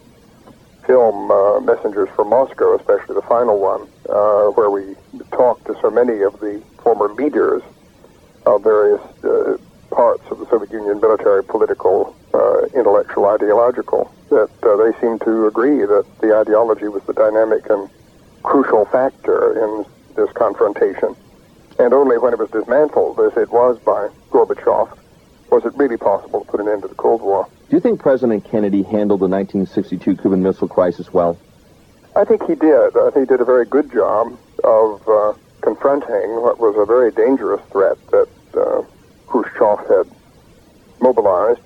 film 0.86 1.30
uh, 1.30 1.60
Messengers 1.60 2.08
from 2.14 2.30
Moscow, 2.30 2.76
especially 2.76 3.14
the 3.14 3.22
final 3.22 3.58
one, 3.58 3.82
uh, 4.08 4.46
where 4.54 4.70
we 4.70 4.94
talked 5.32 5.66
to 5.66 5.76
so 5.82 5.90
many 5.90 6.22
of 6.22 6.38
the 6.40 6.62
former 6.82 7.12
leaders 7.14 7.62
of 8.46 8.62
various 8.62 9.02
uh, 9.24 9.58
parts 9.90 10.22
of 10.30 10.38
the 10.38 10.46
Soviet 10.48 10.70
Union, 10.70 11.00
military, 11.00 11.42
political, 11.44 12.14
uh, 12.32 12.62
intellectual, 12.78 13.26
ideological, 13.26 14.12
that 14.30 14.50
uh, 14.62 14.76
they 14.76 14.98
seemed 15.00 15.20
to 15.22 15.46
agree 15.46 15.80
that 15.80 16.06
the 16.20 16.36
ideology 16.36 16.88
was 16.88 17.02
the 17.04 17.12
dynamic 17.12 17.68
and 17.68 17.88
crucial 18.42 18.84
factor 18.86 19.52
in 19.64 19.84
this 20.14 20.30
confrontation. 20.32 21.16
And 21.78 21.92
only 21.92 22.16
when 22.18 22.32
it 22.32 22.38
was 22.38 22.50
dismantled, 22.50 23.18
as 23.20 23.36
it 23.36 23.50
was 23.50 23.78
by 23.80 24.08
Gorbachev, 24.30 24.96
was 25.50 25.64
it 25.64 25.74
really 25.76 25.96
possible 25.96 26.44
to 26.44 26.50
put 26.50 26.60
an 26.60 26.68
end 26.68 26.82
to 26.82 26.88
the 26.88 26.94
Cold 26.94 27.22
War. 27.22 27.48
Do 27.68 27.74
you 27.74 27.80
think 27.80 28.00
President 28.00 28.44
Kennedy 28.44 28.82
handled 28.82 29.20
the 29.20 29.26
1962 29.26 30.16
Cuban 30.22 30.40
Missile 30.40 30.68
Crisis 30.68 31.12
well? 31.12 31.36
I 32.14 32.24
think 32.24 32.44
he 32.46 32.54
did. 32.54 32.96
I 32.96 33.10
think 33.10 33.28
he 33.28 33.34
did 33.34 33.40
a 33.40 33.44
very 33.44 33.66
good 33.66 33.90
job 33.90 34.38
of 34.62 35.08
uh, 35.08 35.34
confronting 35.62 36.42
what 36.42 36.60
was 36.60 36.76
a 36.78 36.86
very 36.86 37.10
dangerous 37.10 37.60
threat 37.72 37.98
that 38.12 38.28
uh, 38.54 38.82
Khrushchev 39.26 39.80
had 39.88 40.06
mobilized, 41.00 41.60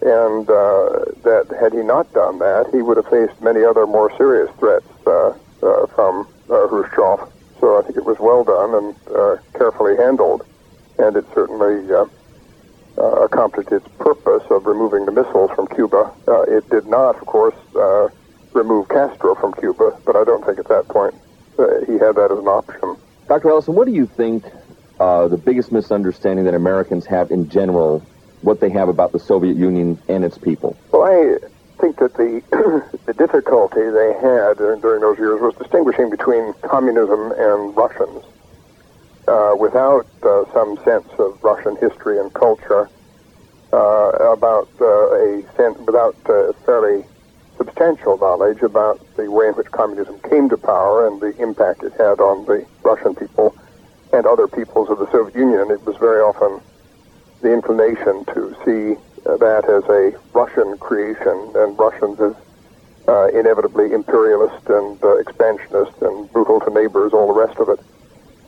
and 0.00 0.48
uh, 0.48 1.04
that 1.24 1.54
had 1.60 1.72
he 1.72 1.80
not 1.80 2.12
done 2.12 2.38
that, 2.38 2.68
he 2.72 2.80
would 2.80 2.96
have 2.96 3.08
faced 3.08 3.40
many 3.42 3.64
other 3.64 3.84
more 3.84 4.16
serious 4.16 4.50
threats 4.58 4.86
uh, 5.08 5.30
uh, 5.62 5.86
from 5.88 6.26
uh, 6.50 6.68
Khrushchev. 6.68 7.28
So 7.60 7.78
I 7.78 7.82
think 7.82 7.96
it 7.96 8.04
was 8.04 8.18
well 8.20 8.44
done 8.44 8.74
and 8.74 9.40
carefully 9.54 9.96
handled, 9.96 10.46
and 10.98 11.16
it 11.16 11.24
certainly 11.34 11.86
uh, 12.98 13.22
accomplished 13.22 13.72
its 13.72 13.86
purpose 13.98 14.42
of 14.50 14.66
removing 14.66 15.06
the 15.06 15.12
missiles 15.12 15.50
from 15.52 15.66
Cuba. 15.68 16.12
Uh, 16.28 16.42
it 16.42 16.68
did 16.70 16.86
not, 16.86 17.16
of 17.16 17.26
course, 17.26 17.54
uh, 17.76 18.08
remove 18.52 18.88
Castro 18.88 19.34
from 19.34 19.52
Cuba, 19.54 19.96
but 20.04 20.16
I 20.16 20.24
don't 20.24 20.44
think 20.44 20.58
at 20.58 20.68
that 20.68 20.88
point 20.88 21.14
uh, 21.58 21.84
he 21.86 21.92
had 21.92 22.16
that 22.16 22.30
as 22.30 22.38
an 22.38 22.48
option. 22.48 22.96
Dr. 23.28 23.50
Ellison, 23.50 23.74
what 23.74 23.86
do 23.86 23.92
you 23.92 24.06
think 24.06 24.44
uh, 25.00 25.28
the 25.28 25.36
biggest 25.36 25.72
misunderstanding 25.72 26.44
that 26.44 26.54
Americans 26.54 27.06
have 27.06 27.30
in 27.30 27.48
general, 27.48 28.00
what 28.42 28.60
they 28.60 28.70
have 28.70 28.88
about 28.88 29.12
the 29.12 29.18
Soviet 29.18 29.56
Union 29.56 29.98
and 30.08 30.24
its 30.24 30.38
people? 30.38 30.76
Well, 30.90 31.02
I 31.02 31.38
think 31.80 31.98
that 31.98 32.14
the 32.14 32.42
the 33.06 33.14
difficulty 33.14 33.80
they 33.80 34.12
had 34.20 34.58
during 34.58 35.00
those 35.00 35.18
years 35.18 35.40
was 35.40 35.54
distinguishing 35.56 36.10
between 36.10 36.52
communism 36.62 37.32
and 37.32 37.76
Russians 37.76 38.24
uh, 39.28 39.54
without 39.58 40.06
uh, 40.22 40.44
some 40.52 40.76
sense 40.84 41.08
of 41.18 41.42
Russian 41.42 41.76
history 41.76 42.18
and 42.18 42.32
culture, 42.34 42.88
uh, 43.72 44.10
about 44.32 44.68
uh, 44.80 44.84
a 45.14 45.42
sense, 45.56 45.78
without 45.78 46.16
uh, 46.28 46.52
fairly 46.64 47.04
substantial 47.56 48.18
knowledge 48.18 48.60
about 48.62 49.00
the 49.16 49.30
way 49.30 49.48
in 49.48 49.54
which 49.54 49.70
communism 49.70 50.18
came 50.28 50.48
to 50.48 50.56
power 50.56 51.06
and 51.06 51.20
the 51.20 51.34
impact 51.40 51.82
it 51.82 51.92
had 51.92 52.20
on 52.20 52.44
the 52.46 52.66
Russian 52.82 53.14
people 53.14 53.56
and 54.12 54.26
other 54.26 54.46
peoples 54.46 54.90
of 54.90 54.98
the 54.98 55.10
Soviet 55.10 55.34
Union, 55.34 55.70
it 55.70 55.84
was 55.86 55.96
very 55.96 56.20
often 56.20 56.60
the 57.40 57.52
inclination 57.52 58.24
to 58.26 58.54
see 58.64 59.00
that 59.24 59.64
as 59.68 59.84
a 59.88 60.12
Russian 60.34 60.76
creation 60.78 61.52
and 61.54 61.78
Russians 61.78 62.20
as 62.20 62.34
uh, 63.08 63.28
inevitably 63.28 63.92
imperialist 63.92 64.68
and 64.68 65.02
uh, 65.02 65.16
expansionist 65.16 66.00
and 66.02 66.30
brutal 66.32 66.60
to 66.60 66.70
neighbors, 66.70 67.12
all 67.12 67.26
the 67.26 67.40
rest 67.40 67.58
of 67.58 67.68
it. 67.68 67.80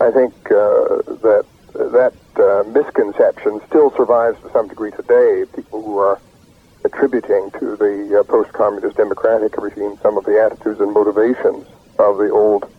I 0.01 0.11
think 0.11 0.35
uh, 0.51 1.03
that 1.23 1.45
that 1.75 2.15
uh, 2.37 2.63
misconception 2.71 3.61
still 3.69 3.91
survives 3.97 4.41
to 4.43 4.51
some 4.53 4.69
degree 4.69 4.91
today. 4.91 5.45
People 5.55 5.83
who 5.83 5.99
are 5.99 6.21
attributing 6.85 7.51
to 7.59 7.77
the 7.77 8.21
uh, 8.21 8.23
post-communist 8.25 8.97
democratic 8.97 9.57
regime 9.57 9.99
some 10.03 10.19
of 10.19 10.25
the 10.25 10.41
attitudes 10.41 10.81
and 10.81 10.93
motivations 10.93 11.67
of 11.99 12.19
the 12.19 12.31
old 12.31 12.71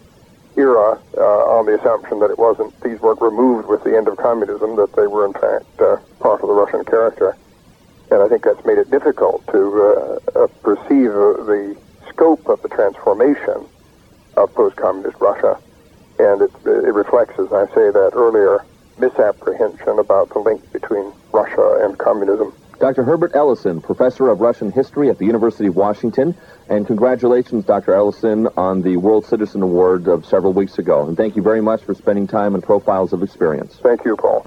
era 0.57 0.99
uh, 1.17 1.57
on 1.57 1.65
the 1.65 1.79
assumption 1.79 2.19
that 2.19 2.29
it 2.29 2.37
wasn't 2.37 2.71
these 2.81 2.99
weren't 2.99 3.21
removed 3.21 3.67
with 3.67 3.83
the 3.83 3.95
end 3.95 4.07
of 4.07 4.17
communism, 4.17 4.75
that 4.75 4.93
they 4.95 5.07
were 5.07 5.25
in 5.25 5.33
fact 5.33 5.65
uh, 5.81 5.97
part 6.19 6.41
of 6.41 6.47
the 6.47 6.53
Russian 6.53 6.83
character. 6.85 7.35
And 8.11 8.21
I 8.21 8.27
think 8.29 8.43
that's 8.43 8.63
made 8.65 8.77
it 8.77 8.91
difficult 8.91 9.45
to 9.47 10.19
uh, 10.35 10.47
perceive 10.61 11.11
the 11.11 11.75
scope 12.09 12.47
of 12.47 12.61
the 12.61 12.69
transformation 12.69 13.65
of 14.37 14.53
post-communist 14.53 15.19
Russia 15.19 15.59
and 16.19 16.41
it, 16.41 16.51
it 16.65 16.93
reflects, 16.93 17.37
as 17.39 17.51
I 17.51 17.65
say 17.67 17.91
that 17.91 18.11
earlier, 18.13 18.63
misapprehension 18.97 19.99
about 19.99 20.29
the 20.29 20.39
link 20.39 20.71
between 20.71 21.11
Russia 21.31 21.79
and 21.83 21.97
communism. 21.97 22.53
Dr. 22.79 23.03
Herbert 23.03 23.31
Ellison, 23.33 23.81
professor 23.81 24.29
of 24.29 24.41
Russian 24.41 24.71
history 24.71 25.09
at 25.09 25.17
the 25.17 25.25
University 25.25 25.67
of 25.67 25.75
Washington, 25.75 26.35
and 26.67 26.85
congratulations, 26.85 27.63
Dr. 27.63 27.93
Ellison, 27.93 28.47
on 28.57 28.81
the 28.81 28.97
World 28.97 29.25
Citizen 29.25 29.61
Award 29.61 30.07
of 30.07 30.25
several 30.25 30.51
weeks 30.51 30.77
ago. 30.77 31.07
And 31.07 31.15
thank 31.15 31.35
you 31.35 31.41
very 31.41 31.61
much 31.61 31.83
for 31.83 31.93
spending 31.93 32.27
time 32.27 32.53
on 32.53 32.61
Profiles 32.61 33.13
of 33.13 33.23
Experience. 33.23 33.79
Thank 33.81 34.03
you, 34.03 34.17
Paul. 34.17 34.45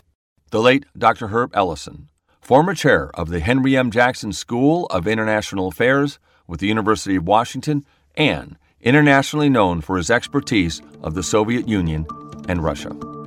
The 0.51 0.61
late 0.61 0.85
Dr. 0.97 1.29
Herb 1.29 1.53
Ellison, 1.55 2.09
former 2.41 2.75
chair 2.75 3.11
of 3.15 3.29
the 3.31 3.41
Henry 3.41 3.77
M. 3.77 3.91
Jackson 3.91 4.33
School 4.33 4.87
of 4.87 5.07
International 5.07 5.69
Affairs 5.69 6.19
with 6.47 6.61
the 6.61 6.67
University 6.67 7.17
of 7.17 7.27
Washington 7.27 7.85
and 8.15 8.57
internationally 8.83 9.49
known 9.49 9.81
for 9.81 9.97
his 9.97 10.11
expertise 10.11 10.81
of 11.03 11.14
the 11.14 11.23
Soviet 11.23 11.69
Union 11.69 12.07
and 12.49 12.62
Russia. 12.62 13.18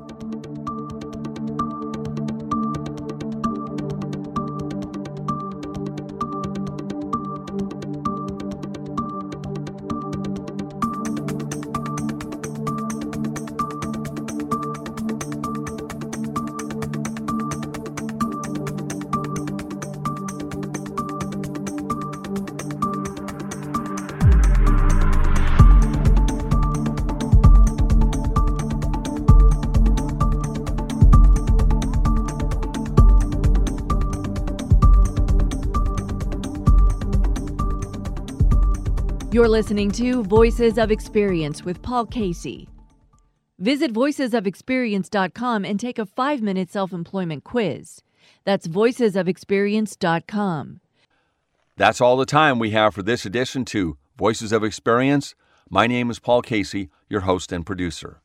You're 39.33 39.47
listening 39.47 39.91
to 39.91 40.23
Voices 40.23 40.77
of 40.77 40.91
Experience 40.91 41.63
with 41.63 41.81
Paul 41.81 42.05
Casey. 42.05 42.67
Visit 43.59 43.93
voicesofexperience.com 43.93 45.63
and 45.63 45.79
take 45.79 45.97
a 45.97 46.05
five 46.05 46.41
minute 46.41 46.69
self 46.69 46.91
employment 46.91 47.45
quiz. 47.45 48.01
That's 48.43 48.67
voicesofexperience.com. 48.67 50.81
That's 51.77 52.01
all 52.01 52.17
the 52.17 52.25
time 52.25 52.59
we 52.59 52.71
have 52.71 52.93
for 52.93 53.03
this 53.03 53.25
edition 53.25 53.63
to 53.65 53.97
Voices 54.17 54.51
of 54.51 54.65
Experience. 54.65 55.33
My 55.69 55.87
name 55.87 56.09
is 56.09 56.19
Paul 56.19 56.41
Casey, 56.41 56.89
your 57.07 57.21
host 57.21 57.53
and 57.53 57.65
producer. 57.65 58.19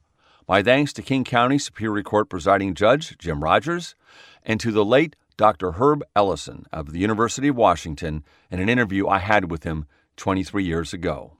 My 0.48 0.60
thanks 0.60 0.92
to 0.94 1.02
King 1.02 1.22
County 1.22 1.60
Superior 1.60 2.02
Court 2.02 2.28
presiding 2.28 2.74
judge 2.74 3.16
Jim 3.16 3.44
Rogers 3.44 3.94
and 4.42 4.58
to 4.58 4.72
the 4.72 4.84
late 4.84 5.14
Dr. 5.36 5.70
Herb 5.72 6.02
Ellison 6.16 6.66
of 6.72 6.90
the 6.90 6.98
University 6.98 7.46
of 7.46 7.54
Washington 7.54 8.24
in 8.50 8.58
an 8.58 8.68
interview 8.68 9.06
I 9.06 9.18
had 9.18 9.52
with 9.52 9.62
him 9.62 9.86
23 10.16 10.64
years 10.64 10.92
ago. 10.92 11.36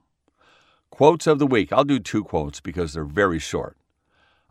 Quotes 0.89 1.27
of 1.27 1.39
the 1.39 1.47
week. 1.47 1.71
I'll 1.71 1.83
do 1.83 1.99
two 1.99 2.23
quotes 2.23 2.59
because 2.59 2.93
they're 2.93 3.03
very 3.03 3.39
short. 3.39 3.77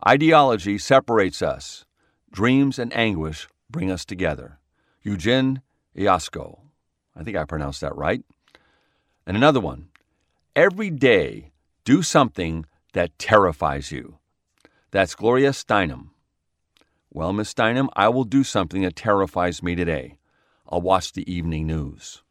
Ideology 0.07 0.79
separates 0.79 1.43
us. 1.43 1.85
Dreams 2.31 2.79
and 2.79 2.95
anguish 2.97 3.49
bring 3.71 3.91
us 3.91 4.05
together. 4.05 4.59
Eugen 5.03 5.63
Ionesco. 5.97 6.61
I 7.15 7.23
think 7.23 7.37
I 7.37 7.45
pronounced 7.45 7.81
that 7.81 7.97
right. 7.97 8.23
And 9.27 9.37
another 9.37 9.61
one. 9.61 9.89
Every 10.55 10.91
day, 10.91 11.51
do 11.85 12.03
something 12.03 12.67
that 12.93 13.19
terrifies 13.19 13.91
you. 13.91 14.19
That's 14.91 15.15
Gloria 15.15 15.51
Steinem. 15.51 16.11
Well, 17.13 17.33
Miss 17.33 17.53
Steinem, 17.53 17.89
I 17.97 18.09
will 18.09 18.25
do 18.25 18.45
something 18.45 18.83
that 18.83 18.97
terrifies 18.97 19.63
me 19.63 19.75
today. 19.75 20.19
I'll 20.69 20.81
watch 20.81 21.13
the 21.13 21.31
evening 21.33 21.67
news. 21.67 22.23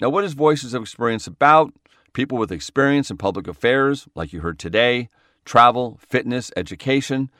Now, 0.00 0.08
what 0.08 0.24
is 0.24 0.32
Voices 0.32 0.74
of 0.74 0.82
Experience 0.82 1.26
about? 1.26 1.72
People 2.12 2.38
with 2.38 2.50
experience 2.50 3.10
in 3.10 3.16
public 3.18 3.46
affairs, 3.46 4.08
like 4.14 4.32
you 4.32 4.40
heard 4.40 4.58
today, 4.58 5.08
travel, 5.44 5.98
fitness, 6.06 6.50
education, 6.56 7.30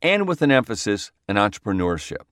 and 0.00 0.26
with 0.26 0.42
an 0.42 0.50
emphasis 0.50 1.12
in 1.28 1.36
entrepreneurship. 1.36 2.22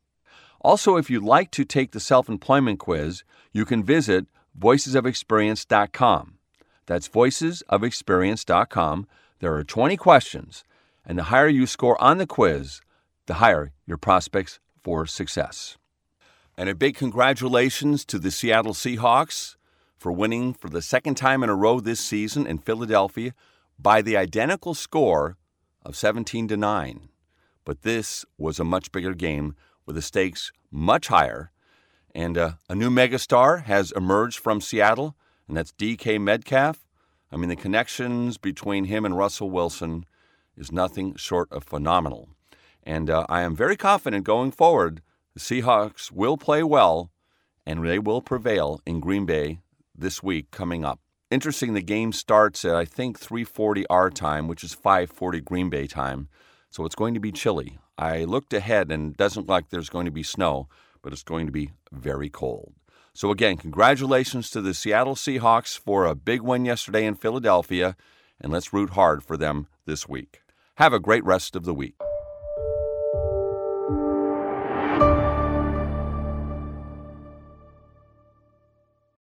Also, 0.61 0.97
if 0.97 1.11
you'd 1.11 1.23
like 1.23 1.51
to 1.53 1.65
take 1.65 1.93
the 1.93 2.01
self 2.01 2.29
employment 2.29 2.79
quiz, 2.79 3.23
you 3.53 3.65
can 3.65 3.85
visit 3.85 4.27
voicesofexperience.com. 4.59 6.35
That's 6.87 7.09
voicesofexperience.com. 7.09 9.07
There 9.39 9.55
are 9.55 9.65
20 9.65 9.97
questions, 9.97 10.65
and 11.05 11.19
the 11.19 11.25
higher 11.25 11.49
you 11.49 11.67
score 11.67 12.03
on 12.03 12.19
the 12.19 12.27
quiz, 12.27 12.81
the 13.27 13.35
higher 13.35 13.73
your 13.87 13.99
prospects 13.99 14.59
for 14.83 15.07
success. 15.07 15.77
And 16.57 16.69
a 16.69 16.75
big 16.75 16.97
congratulations 16.97 18.05
to 18.07 18.19
the 18.19 18.31
Seattle 18.31 18.73
Seahawks 18.73 19.57
for 19.97 20.13
winning 20.13 20.53
for 20.53 20.69
the 20.69 20.83
second 20.83 21.17
time 21.17 21.43
in 21.43 21.49
a 21.49 21.55
row 21.55 21.81
this 21.81 22.01
season 22.01 22.47
in 22.47 22.59
Philadelphia 22.59 23.33
by 23.79 24.03
the 24.03 24.17
identical 24.17 24.75
score 24.75 25.37
of 25.85 25.97
17 25.97 26.49
to 26.49 26.57
9. 26.57 27.09
But 27.65 27.83
this 27.83 28.25
was 28.39 28.59
a 28.59 28.65
much 28.65 28.93
bigger 28.93 29.15
game 29.15 29.57
with 29.85 29.97
the 29.97 30.03
stakes 30.03 30.53
much 30.71 31.09
higher. 31.09 31.51
And 32.15 32.39
uh, 32.39 32.53
a 32.69 32.75
new 32.75 32.91
megastar 32.91 33.65
has 33.65 33.93
emerged 33.93 34.39
from 34.39 34.61
Seattle, 34.61 35.17
and 35.49 35.57
that's 35.57 35.73
DK 35.73 36.21
Metcalf. 36.21 36.87
I 37.31 37.37
mean, 37.37 37.49
the 37.49 37.57
connections 37.57 38.39
between 38.39 38.85
him 38.85 39.05
and 39.05 39.17
Russell 39.17 39.51
Wilson 39.51 40.07
is 40.57 40.73
nothing 40.73 41.17
short 41.17 41.51
of 41.51 41.65
phenomenal. 41.65 42.29
And 42.83 43.11
uh, 43.11 43.27
I 43.29 43.43
am 43.43 43.57
very 43.57 43.77
confident 43.77 44.25
going 44.25 44.53
forward, 44.53 45.03
the 45.35 45.41
Seahawks 45.41 46.11
will 46.11 46.37
play 46.37 46.63
well 46.63 47.11
and 47.67 47.85
they 47.85 47.99
will 47.99 48.23
prevail 48.23 48.81
in 48.87 49.01
Green 49.01 49.27
Bay 49.27 49.59
this 49.99 50.23
week 50.23 50.51
coming 50.51 50.85
up. 50.85 51.01
Interesting, 51.31 51.75
the 51.75 51.83
game 51.83 52.13
starts 52.13 52.65
at 52.65 52.77
I 52.77 52.85
think 52.85 53.19
3:40 53.19 53.85
our 53.91 54.11
time, 54.11 54.49
which 54.49 54.63
is 54.63 54.75
5:40 54.75 55.41
Green 55.41 55.71
Bay 55.71 55.87
time. 55.87 56.29
So 56.71 56.85
it's 56.85 56.95
going 56.95 57.15
to 57.15 57.21
be 57.21 57.33
chilly. 57.33 57.79
I 57.99 58.25
looked 58.25 58.53
ahead 58.53 58.93
and 58.93 59.13
it 59.13 59.17
doesn't 59.17 59.43
look 59.43 59.49
like 59.49 59.71
there's 59.71 59.89
going 59.89 60.05
to 60.05 60.13
be 60.13 60.23
snow, 60.23 60.69
but 61.03 61.13
it's 61.13 61.23
going 61.23 61.47
to 61.47 61.53
be 61.53 61.73
very 61.91 62.29
cold. 62.29 62.75
So 63.15 63.31
again, 63.31 63.57
congratulations 63.57 64.51
to 64.51 64.61
the 64.61 64.75
Seattle 64.75 65.15
Seahawks 65.15 65.79
for 65.79 66.05
a 66.05 66.15
big 66.15 66.43
win 66.43 66.67
yesterday 66.67 67.07
in 67.07 67.15
Philadelphia, 67.15 67.97
and 68.41 68.53
let's 68.53 68.75
root 68.75 68.91
hard 68.91 69.23
for 69.23 69.37
them 69.37 69.69
this 69.87 70.07
week. 70.07 70.43
Have 70.77 70.93
a 70.93 71.01
great 71.01 71.25
rest 71.25 71.57
of 71.57 71.65
the 71.65 71.73
week. 71.73 71.95